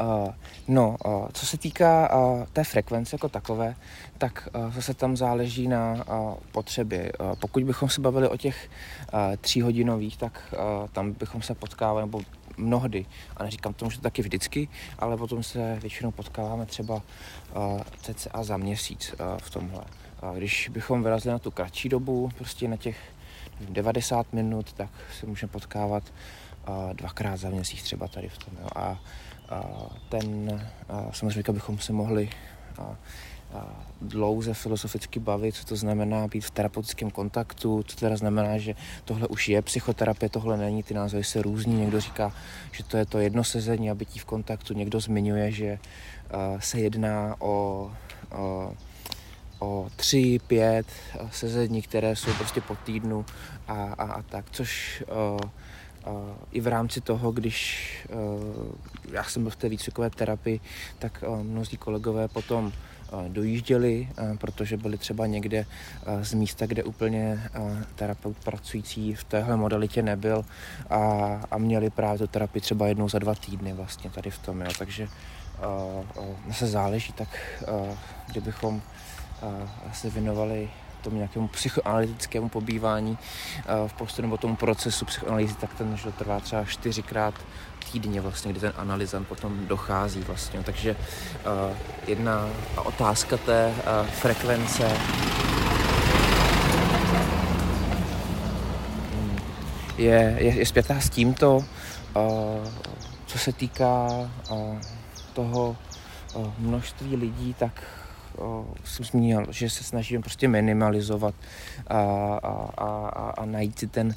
[0.00, 0.28] Uh,
[0.68, 3.74] no, uh, co se týká uh, té frekvence jako takové,
[4.18, 7.12] tak uh, zase tam záleží na uh, potřeby.
[7.20, 8.70] Uh, pokud bychom se bavili o těch
[9.12, 12.20] uh, tříhodinových, tak uh, tam bychom se potkávali, nebo
[12.56, 17.80] mnohdy, a neříkám tomu, že to taky vždycky, ale potom se většinou potkáváme třeba uh,
[18.02, 19.84] cca za měsíc uh, v tomhle.
[20.22, 22.96] Uh, když bychom vyrazili na tu kratší dobu, prostě na těch
[23.60, 24.90] 90 minut, tak
[25.20, 26.02] se můžeme potkávat
[26.68, 28.54] uh, dvakrát za měsíc třeba tady v tom.
[28.62, 28.68] Jo.
[28.76, 29.00] A
[30.08, 30.60] ten,
[31.12, 32.30] samozřejmě bychom se mohli
[34.00, 39.28] dlouze filozoficky bavit, co to znamená být v terapeutickém kontaktu, co teda znamená, že tohle
[39.28, 42.32] už je psychoterapie, tohle není, ty názory se různí, někdo říká,
[42.72, 45.78] že to je to jedno sezení a bytí v kontaktu, někdo zmiňuje, že
[46.58, 47.90] se jedná o,
[48.32, 48.72] o
[49.58, 50.86] o tři, pět
[51.30, 53.24] sezení, které jsou prostě po týdnu
[53.68, 55.40] a, a, a tak, což uh,
[56.52, 57.88] i v rámci toho, když
[59.12, 60.60] já jsem byl v té výcvikové terapii,
[60.98, 62.72] tak mnozí kolegové potom
[63.28, 65.66] dojížděli, protože byli třeba někde
[66.22, 67.50] z místa, kde úplně
[67.94, 70.44] terapeut pracující v téhle modalitě nebyl
[70.90, 70.98] a,
[71.50, 74.60] a měli právě tu terapii třeba jednou za dva týdny vlastně tady v tom.
[74.60, 74.68] Jo.
[74.78, 75.08] Takže
[76.52, 77.28] se záleží, tak
[78.26, 78.82] kdybychom
[79.92, 80.70] se věnovali
[81.04, 83.18] tomu nějakému psychoanalytickému pobývání
[83.58, 87.34] eh, v postu nebo tomu procesu psychoanalýzy, tak ten že trvá třeba čtyřikrát
[88.00, 90.62] týdně vlastně, kdy ten analyzant potom dochází vlastně.
[90.62, 91.76] Takže uh,
[92.06, 92.48] jedna
[92.84, 94.90] otázka té uh, frekvence
[99.98, 101.64] je, je, je zpětá s tímto, uh,
[103.26, 104.08] co se týká
[104.50, 104.78] uh,
[105.32, 105.76] toho
[106.34, 107.82] uh, množství lidí, tak
[108.84, 111.34] jsem zmínil, že se snažíme prostě minimalizovat
[111.86, 111.98] a,
[112.42, 114.14] a, a, a najít si ten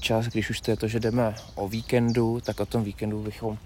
[0.00, 3.58] čas, když už to je to, že jdeme o víkendu, tak o tom víkendu bychom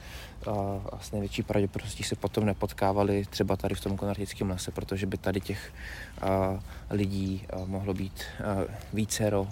[0.93, 5.17] a s největší pravděpodobností se potom nepotkávali třeba tady v tom konartickém lese, protože by
[5.19, 5.73] tady těch
[6.21, 9.49] a, lidí a, mohlo být a, vícero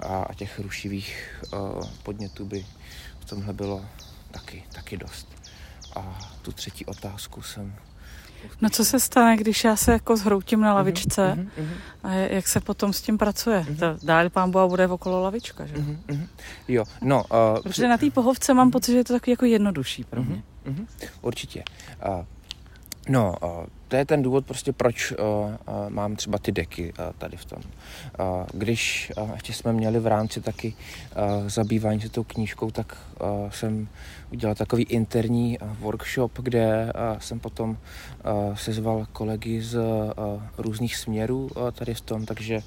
[0.00, 1.56] a, a těch rušivých a,
[2.02, 2.66] podnětů by
[3.20, 3.84] v tomhle bylo
[4.30, 5.28] taky, taky dost.
[5.96, 7.74] A tu třetí otázku jsem
[8.60, 11.76] No co se stane, když já se jako zhroutím na lavičce uh-huh, uh-huh.
[12.02, 13.60] a jak se potom s tím pracuje?
[13.60, 13.78] Uh-huh.
[13.78, 15.74] To dál pán Boha bude okolo lavička, že?
[15.74, 16.26] Uh-huh, uh-huh.
[16.68, 17.24] Jo, no.
[17.24, 20.42] Uh, Protože na té pohovce mám pocit, že je to takový jako jednodušší pro mě.
[20.66, 20.86] Uh-huh, uh-huh.
[21.22, 21.64] Určitě.
[22.08, 22.24] Uh,
[23.08, 25.54] no, uh, to je ten důvod prostě, proč uh, uh,
[25.88, 27.58] mám třeba ty deky uh, tady v tom.
[27.62, 32.96] Uh, když uh, ještě jsme měli v rámci taky uh, zabývání se tou knížkou, tak
[33.20, 33.88] uh, jsem
[34.32, 40.96] udělal takový interní uh, workshop, kde uh, jsem potom uh, sezval kolegy z uh, různých
[40.96, 42.62] směrů uh, tady v tom, takže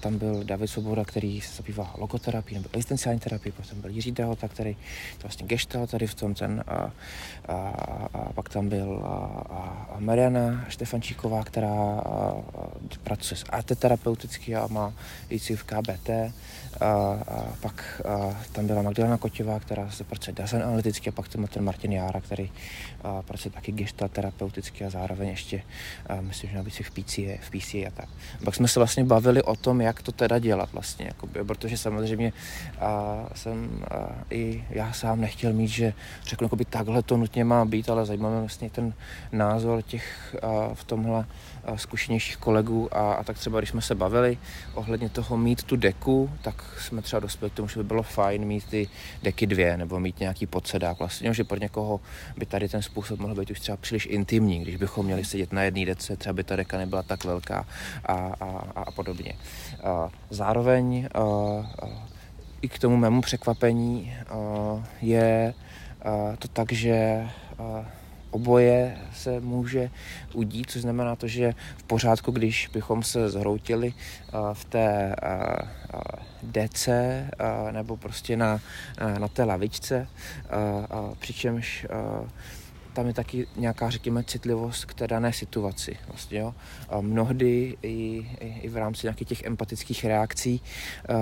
[0.00, 4.48] tam byl David Svoboda, který se zabývá logoterapií nebo existenciální terapii, potom byl Jiří Dehota,
[4.48, 4.74] který
[5.18, 6.92] to vlastně geštal tady v tom ten a,
[7.48, 7.54] a,
[8.14, 9.16] a pak tam byl a,
[9.90, 12.42] a Mariana Štefančíková, která a, a,
[13.04, 14.94] pracuje s AT terapeuticky a má
[15.30, 16.10] víc v KBT
[16.80, 21.28] a, a pak a, tam byla Magdalena Kotěvá, která se pracuje design analyticky a pak
[21.28, 22.50] tam ten Martin Jára, který
[23.02, 25.62] a, pracuje taky gestalt terapeuticky a zároveň ještě
[26.06, 28.08] a, myslím, že na víc v PCA, v PCA a tak.
[28.40, 31.76] A pak jsme se vlastně bavili o tom, jak to teda dělat vlastně, jakoby, protože
[31.76, 32.32] samozřejmě
[32.80, 35.92] a, jsem a, i já sám nechtěl mít, že
[36.26, 38.94] řeknu, jakoby, takhle to nutně má být, ale zajímavý vlastně ten
[39.32, 41.24] názor těch a, v tomhle
[41.76, 44.38] zkušenějších kolegů a, a tak třeba, když jsme se bavili
[44.74, 48.44] ohledně toho mít tu deku, tak jsme třeba dospěli k tomu, že by bylo fajn
[48.44, 48.88] mít ty
[49.22, 52.00] deky dvě nebo mít nějaký podsedák vlastně, že pro někoho
[52.36, 55.62] by tady ten způsob mohl být už třeba příliš intimní, když bychom měli sedět na
[55.62, 57.66] jedné dece, třeba by ta deka nebyla tak velká
[58.04, 58.46] a, a,
[58.76, 59.32] a podobně.
[60.30, 61.08] Zároveň
[62.62, 64.14] i k tomu mému překvapení
[65.02, 65.54] je
[66.38, 67.28] to tak, že
[68.30, 69.90] oboje se může
[70.34, 73.92] udít, což znamená to, že v pořádku, když bychom se zhroutili
[74.52, 75.14] v té
[76.42, 76.88] DC
[77.70, 78.60] nebo prostě na,
[79.18, 80.08] na té lavičce,
[81.18, 81.86] přičemž
[82.98, 85.96] tam je taky nějaká, řekněme, citlivost k té dané situaci.
[86.08, 86.54] Vlastně, jo.
[86.88, 87.88] A mnohdy i,
[88.40, 90.62] i, i v rámci nějakých těch empatických reakcí
[91.10, 91.16] uh,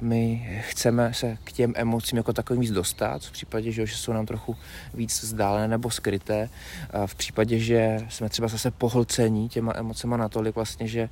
[0.00, 4.12] my chceme se k těm emocím jako takovým víc dostat, v případě, že, že jsou
[4.12, 4.56] nám trochu
[4.94, 6.48] víc vzdálené nebo skryté,
[6.94, 11.08] uh, v případě, že jsme třeba zase pohlcení těma emocema natolik vlastně, že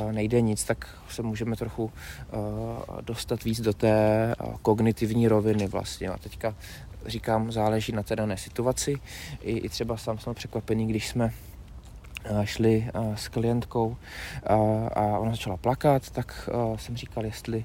[0.00, 5.66] uh, nejde nic, tak se můžeme trochu uh, dostat víc do té uh, kognitivní roviny
[5.66, 6.08] vlastně.
[6.08, 6.54] A teďka
[7.06, 8.96] říkám, záleží na té dané situaci.
[9.42, 11.32] I, i třeba sám jsem překvapený, když jsme
[12.44, 13.96] šli s klientkou
[14.94, 17.64] a ona začala plakat, tak jsem říkal, jestli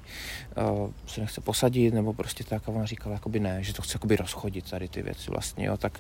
[1.08, 4.16] se nechce posadit nebo prostě tak a ona říkala jakoby ne, že to chce jakoby
[4.16, 6.00] rozchodit tady ty věci vlastně, jo, tak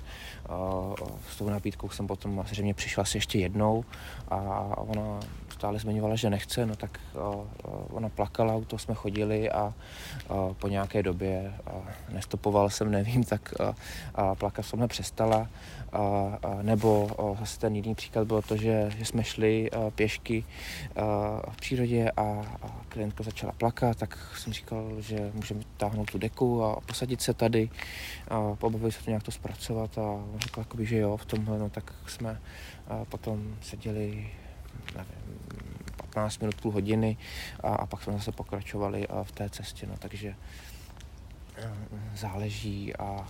[1.29, 3.85] s tou nabídkou jsem potom zřejmě přišla asi ještě jednou
[4.27, 4.39] a
[4.77, 5.19] ona
[5.63, 6.99] stále zmiňovala, že nechce, no tak
[7.95, 9.73] ona plakala, u toho jsme chodili a
[10.59, 11.53] po nějaké době
[12.11, 13.53] nestopoval jsem, nevím, tak
[14.35, 15.47] plakat jsem přestala.
[16.61, 20.43] Nebo zase ten jiný příklad bylo to, že, že jsme šli pěšky
[21.49, 22.43] v přírodě a
[22.89, 27.69] klientka začala plakat, tak jsem říkal, že můžeme táhnout tu deku a posadit se tady.
[28.27, 31.59] A pobavili se to nějak to zpracovat a on řekl, jakoby, že jo, v tomhle,
[31.59, 32.41] no tak jsme
[33.09, 34.27] potom seděli
[34.95, 35.39] nevím,
[35.97, 37.17] 15 minut, půl hodiny
[37.63, 40.35] a, a pak jsme zase pokračovali v té cestě, no takže
[42.15, 43.27] záleží a, a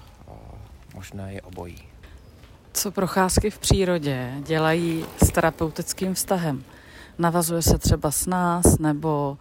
[0.96, 1.84] možná je obojí.
[2.74, 6.64] Co procházky v přírodě dělají s terapeutickým vztahem?
[7.18, 9.38] Navazuje se třeba s nás, nebo,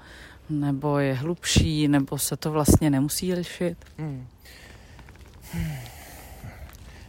[0.50, 3.76] nebo je hlubší, nebo se to vlastně nemusí lišit?
[3.98, 4.26] Hmm.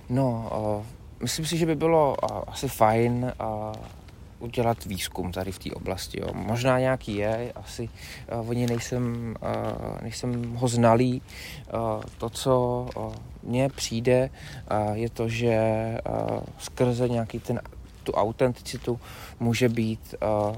[0.10, 0.50] No,
[0.80, 0.86] uh,
[1.22, 3.76] myslím si, že by bylo uh, asi fajn uh,
[4.44, 6.22] udělat výzkum tady v té oblasti.
[6.22, 6.28] Jo.
[6.34, 7.90] Možná nějaký je, asi
[8.42, 11.22] uh, oni nejsem, uh, nejsem ho znalý.
[11.74, 13.14] Uh, to, co uh,
[13.44, 14.30] mně přijde,
[14.72, 15.58] uh, je to, že
[16.10, 17.62] uh, skrze nějaký ten
[18.04, 19.00] tu autenticitu
[19.40, 20.58] může být uh, uh,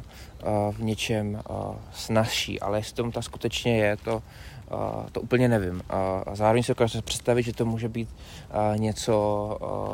[0.75, 4.23] v něčem uh, snažší, ale jestli tomu ta skutečně je, to,
[4.71, 5.75] uh, to úplně nevím.
[5.75, 9.13] Uh, zároveň si dokážu představit, že to může být uh, něco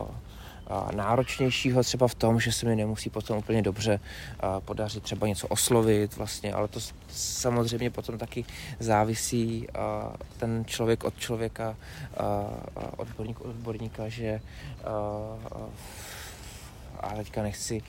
[0.10, 0.31] uh,
[0.95, 3.99] náročnějšího třeba v tom, že se mi nemusí potom úplně dobře
[4.65, 8.45] podařit třeba něco oslovit vlastně, ale to samozřejmě potom taky
[8.80, 9.67] závisí
[10.38, 11.76] ten člověk od člověka,
[12.97, 14.41] odborník od odborníka, že
[16.99, 17.82] a teďka nechci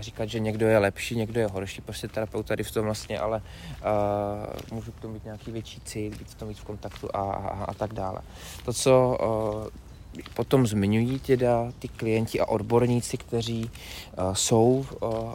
[0.00, 3.42] říkat, že někdo je lepší, někdo je horší, prostě terapeut tady v tom vlastně, ale
[3.42, 7.20] uh, můžu k tomu mít nějaký větší cít, být v tom víc v kontaktu a,
[7.20, 8.20] a, a tak dále.
[8.64, 9.87] To, co uh,
[10.34, 13.70] potom zmiňují teda ty klienti a odborníci, kteří
[14.18, 15.34] uh, jsou, uh,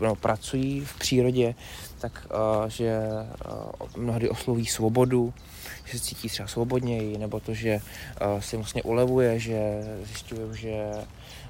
[0.00, 1.54] no, pracují v přírodě,
[2.00, 3.00] tak uh, že
[3.46, 5.34] uh, mnohdy osloví svobodu,
[5.84, 7.80] že se cítí třeba svobodněji, nebo to, že
[8.34, 10.90] uh, si vlastně ulevuje, že zjišťují, že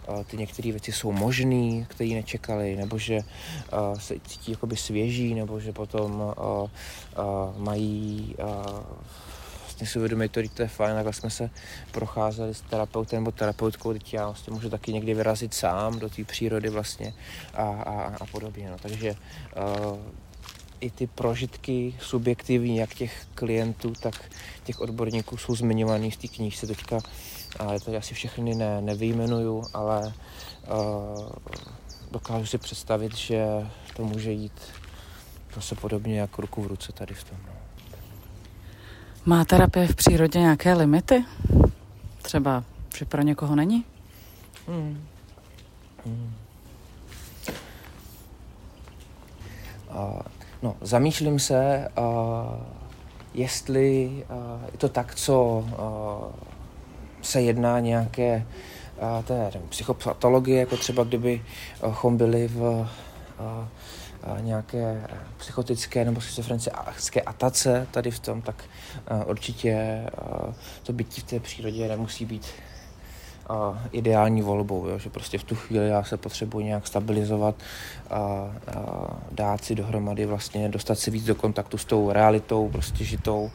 [0.09, 5.35] uh, ty některé věci jsou možné, které nečekali, nebo že uh, se cítí jakoby svěží,
[5.35, 6.69] nebo že potom uh, uh,
[7.59, 8.81] mají uh,
[9.81, 11.51] vlastně si uvědomit to, to je fajn, takhle jsme se
[11.93, 16.25] procházeli s terapeutem nebo terapeutkou, teď já vlastně můžu taky někdy vyrazit sám do té
[16.25, 17.15] přírody vlastně
[17.55, 18.71] a, a, a podobně.
[18.71, 18.77] No.
[18.83, 19.99] Takže uh,
[20.81, 24.31] i ty prožitky subjektivní, jak těch klientů, tak
[24.65, 26.99] těch odborníků jsou zmiňovaný v té knížce teďka.
[27.59, 30.13] A je to asi všechny ne, nevyjmenuju, ale
[30.69, 31.29] uh,
[32.11, 33.47] dokážu si představit, že
[33.97, 34.61] to může jít
[35.55, 37.39] zase podobně jako ruku v ruce tady v tom.
[37.47, 37.60] No.
[39.27, 41.25] Má terapie v přírodě nějaké limity?
[42.23, 42.65] Třeba,
[42.97, 43.85] že pro někoho není?
[44.69, 45.07] Hmm.
[46.07, 46.35] Hmm.
[49.91, 50.21] Uh,
[50.63, 52.05] no, zamýšlím se, uh,
[53.35, 56.33] jestli uh, je to tak, co uh,
[57.23, 58.47] se jedná nějaké
[59.03, 62.87] uh, té psychopatologie, jako třeba kdybychom byli v uh,
[64.41, 65.07] nějaké
[65.37, 68.65] psychotické nebo schizofrenické atace tady v tom, tak
[69.27, 70.05] určitě
[70.83, 72.47] to bytí v té přírodě nemusí být
[73.93, 74.99] ideální volbou, jo?
[74.99, 77.55] že prostě v tu chvíli já se potřebuji nějak stabilizovat
[78.11, 78.51] a, a
[79.31, 83.51] dát si dohromady vlastně, dostat se víc do kontaktu s tou realitou, prostě žitou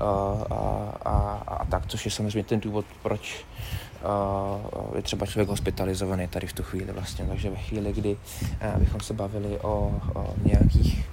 [0.00, 0.04] a,
[0.50, 3.44] a, a, a tak, což je samozřejmě ten důvod, proč
[4.96, 8.16] je třeba člověk hospitalizovaný tady v tu chvíli vlastně, takže ve chvíli, kdy
[8.78, 11.08] bychom se bavili o, o nějakých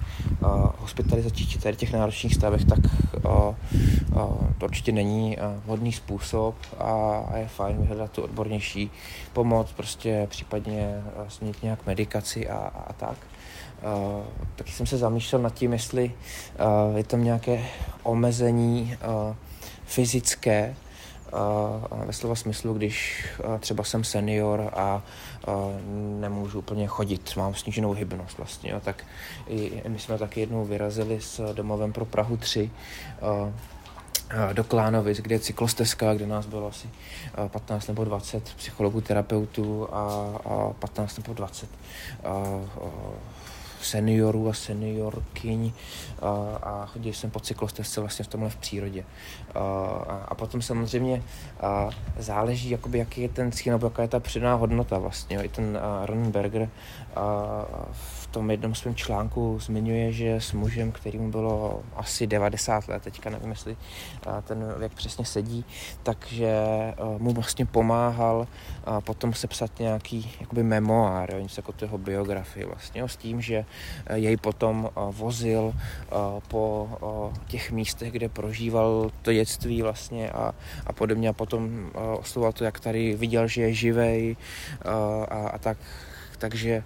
[0.78, 2.78] hospitalizačních či tady těch náročných stavech, tak
[4.58, 8.90] to určitě není vhodný způsob a je fajn vyhledat tu odbornější
[9.32, 13.16] pomoc, prostě případně smět nějak medikaci a, a tak.
[13.84, 14.22] Uh,
[14.56, 16.04] taky jsem se zamýšlel nad tím, jestli
[16.90, 17.64] uh, je tam nějaké
[18.02, 18.96] omezení
[19.28, 19.36] uh,
[19.84, 20.74] fyzické,
[22.06, 23.26] ve slova smyslu, když
[23.60, 25.02] třeba jsem senior a
[26.20, 29.04] nemůžu úplně chodit, mám sníženou hybnost vlastně, jo, tak
[29.88, 32.70] my jsme taky jednou vyrazili s domovem pro Prahu 3
[34.52, 36.88] do Klánovic, kde je cyklostezka, kde nás bylo asi
[37.48, 41.68] 15 nebo 20 psychologů, terapeutů a, 15 nebo 20
[43.84, 45.72] seniorů a seniorkyň
[46.22, 46.28] a,
[46.62, 49.04] a chodil jsem po cyklostezce vlastně v tomhle v přírodě.
[49.54, 49.60] A,
[50.28, 51.22] a potom samozřejmě
[51.60, 55.42] a záleží, jakoby, jaký je ten cíl, nebo jaká je ta přidaná hodnota vlastně.
[55.42, 56.68] I ten Ron Berger
[57.16, 63.02] a, v tom jednom svém článku zmiňuje, že s mužem, kterým bylo asi 90 let,
[63.02, 63.76] teďka nevím, jestli
[64.42, 65.64] ten věk přesně sedí,
[66.02, 66.52] takže
[67.18, 68.46] mu vlastně pomáhal
[69.04, 73.64] potom sepsat nějaký jakoby memoár, jo, něco jako toho biografii vlastně, jo, s tím, že
[74.14, 75.72] jej potom vozil
[76.48, 76.88] po
[77.46, 80.54] těch místech, kde prožíval to dětství vlastně a,
[80.86, 81.28] a podobně.
[81.28, 84.36] A potom oslovoval to, jak tady viděl, že je živej
[85.28, 85.78] a, a tak
[86.44, 86.84] takže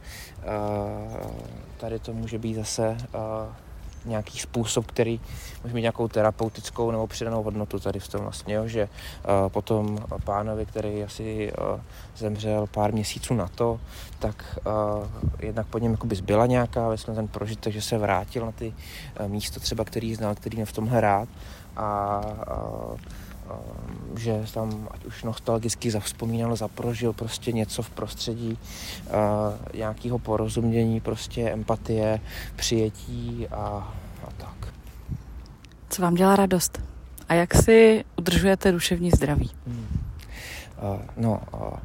[1.76, 2.96] tady to může být zase
[4.04, 5.20] nějaký způsob, který
[5.62, 9.98] může mít nějakou terapeutickou nebo přidanou hodnotu tady v tom vlastně, jo, že uh, potom
[10.24, 11.52] pánovi, který asi
[12.16, 13.80] zemřel pár měsíců na to,
[14.18, 14.58] tak
[15.38, 18.74] jednak po něm jakoby zbyla nějaká vlastně ten prožitek, že se vrátil na ty
[19.26, 21.28] místo třeba, který znal, který v tomhle rád.
[21.76, 22.20] A
[24.16, 28.58] že tam ať už nostalgicky zavzpomínal, zaprožil prostě něco v prostředí
[29.74, 32.20] nějakého porozumění, prostě empatie,
[32.56, 33.94] přijetí a,
[34.26, 34.74] a tak.
[35.88, 36.82] Co vám dělá radost?
[37.28, 39.50] A jak si udržujete duševní zdraví?
[39.66, 39.86] Hmm.
[40.82, 41.78] Uh, no, uh,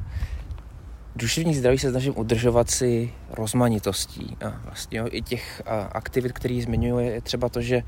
[1.16, 4.36] duševní zdraví se snažím udržovat si rozmanitostí.
[4.46, 7.82] A vlastně jo, i těch a, aktivit, které zmiňuje, je třeba to, že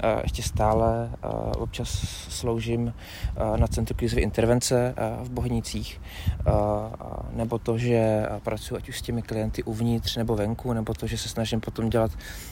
[0.00, 1.28] a, ještě stále a,
[1.58, 1.88] občas
[2.28, 2.94] sloužím
[3.36, 6.00] a, na Centru krizové intervence a, v Bohnicích,
[6.46, 10.94] a, a, nebo to, že pracuji ať už s těmi klienty uvnitř nebo venku, nebo
[10.94, 12.10] to, že se snažím potom dělat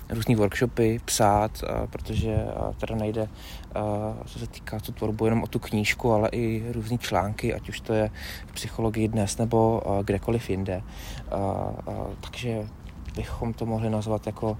[0.09, 3.29] různé workshopy, psát, a, protože a, teda nejde,
[3.75, 7.69] a, co se týká tu tvorbu, jenom o tu knížku, ale i různé články, ať
[7.69, 8.11] už to je
[8.47, 10.83] v psychologii dnes nebo a, kdekoliv jinde.
[11.31, 11.73] A, a,
[12.21, 12.69] tak takže
[13.17, 14.59] bychom to mohli nazvat jako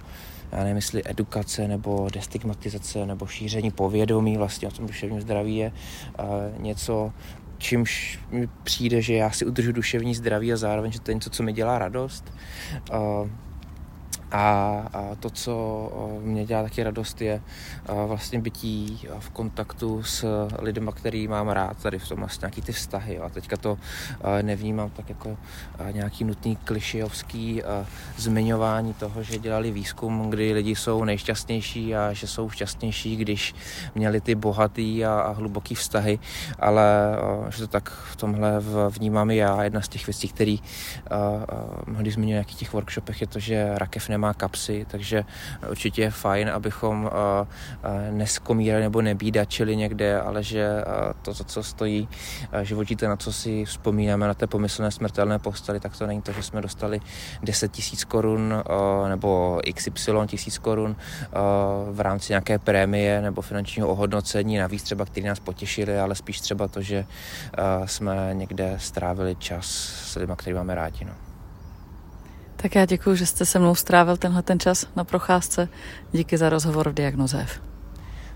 [0.51, 5.71] já nevím, jestli edukace nebo destigmatizace nebo šíření povědomí vlastně o tom duševním zdraví je
[6.19, 7.13] uh, něco,
[7.57, 11.29] čímž mi přijde, že já si udržu duševní zdraví a zároveň, že to je něco,
[11.29, 12.33] co mi dělá radost.
[14.31, 14.85] A,
[15.19, 17.41] to, co mě dělá taky radost, je
[18.07, 22.71] vlastně bytí v kontaktu s lidmi, který mám rád, tady v tom vlastně nějaký ty
[22.71, 23.15] vztahy.
[23.15, 23.23] Jo.
[23.23, 23.77] A teďka to
[24.41, 25.37] nevnímám tak jako
[25.91, 27.61] nějaký nutný klišejovský
[28.17, 33.55] zmiňování toho, že dělali výzkum, kdy lidi jsou nejšťastnější a že jsou šťastnější, když
[33.95, 36.19] měli ty bohatý a, a hluboký vztahy,
[36.59, 36.83] ale
[37.49, 38.51] že to tak v tomhle
[38.89, 39.63] vnímám i já.
[39.63, 40.55] Jedna z těch věcí, které
[41.85, 45.25] mnohdy zmiňuji v nějakých těch workshopech, je to, že rakev nemá kapsy, takže
[45.69, 47.47] určitě je fajn, abychom eh,
[47.83, 52.09] eh, neskomírali nebo nebídačili někde, ale že eh, to, to co stojí
[52.61, 56.43] životíte, na co si vzpomínáme, na té pomyslné smrtelné postali, tak to není to, že
[56.43, 56.99] jsme dostali
[57.43, 58.63] 10 tisíc korun
[59.09, 60.95] nebo XY tisíc korun
[61.91, 66.67] v rámci nějaké prémie nebo finančního ohodnocení, navíc třeba, který nás potěšili, ale spíš třeba
[66.67, 67.05] to, že
[67.85, 69.65] jsme někde strávili čas
[70.05, 71.05] s lidmi, který máme rádi.
[71.05, 71.28] No.
[72.61, 75.69] Tak já děkuji, že jste se mnou strávil tenhle ten čas na procházce.
[76.11, 77.61] Díky za rozhovor v Diagnoze F.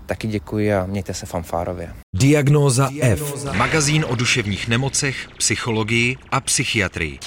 [0.06, 1.94] Taky děkuji a mějte se fanfárově.
[2.16, 3.44] Diagnóza F.
[3.56, 7.18] Magazín o duševních nemocech, psychologii a psychiatrii.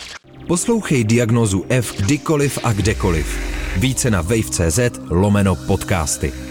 [0.48, 3.40] Poslouchej Diagnózu F kdykoliv a kdekoliv.
[3.78, 4.80] Více na wave.cz
[5.10, 6.47] lomeno podcasty.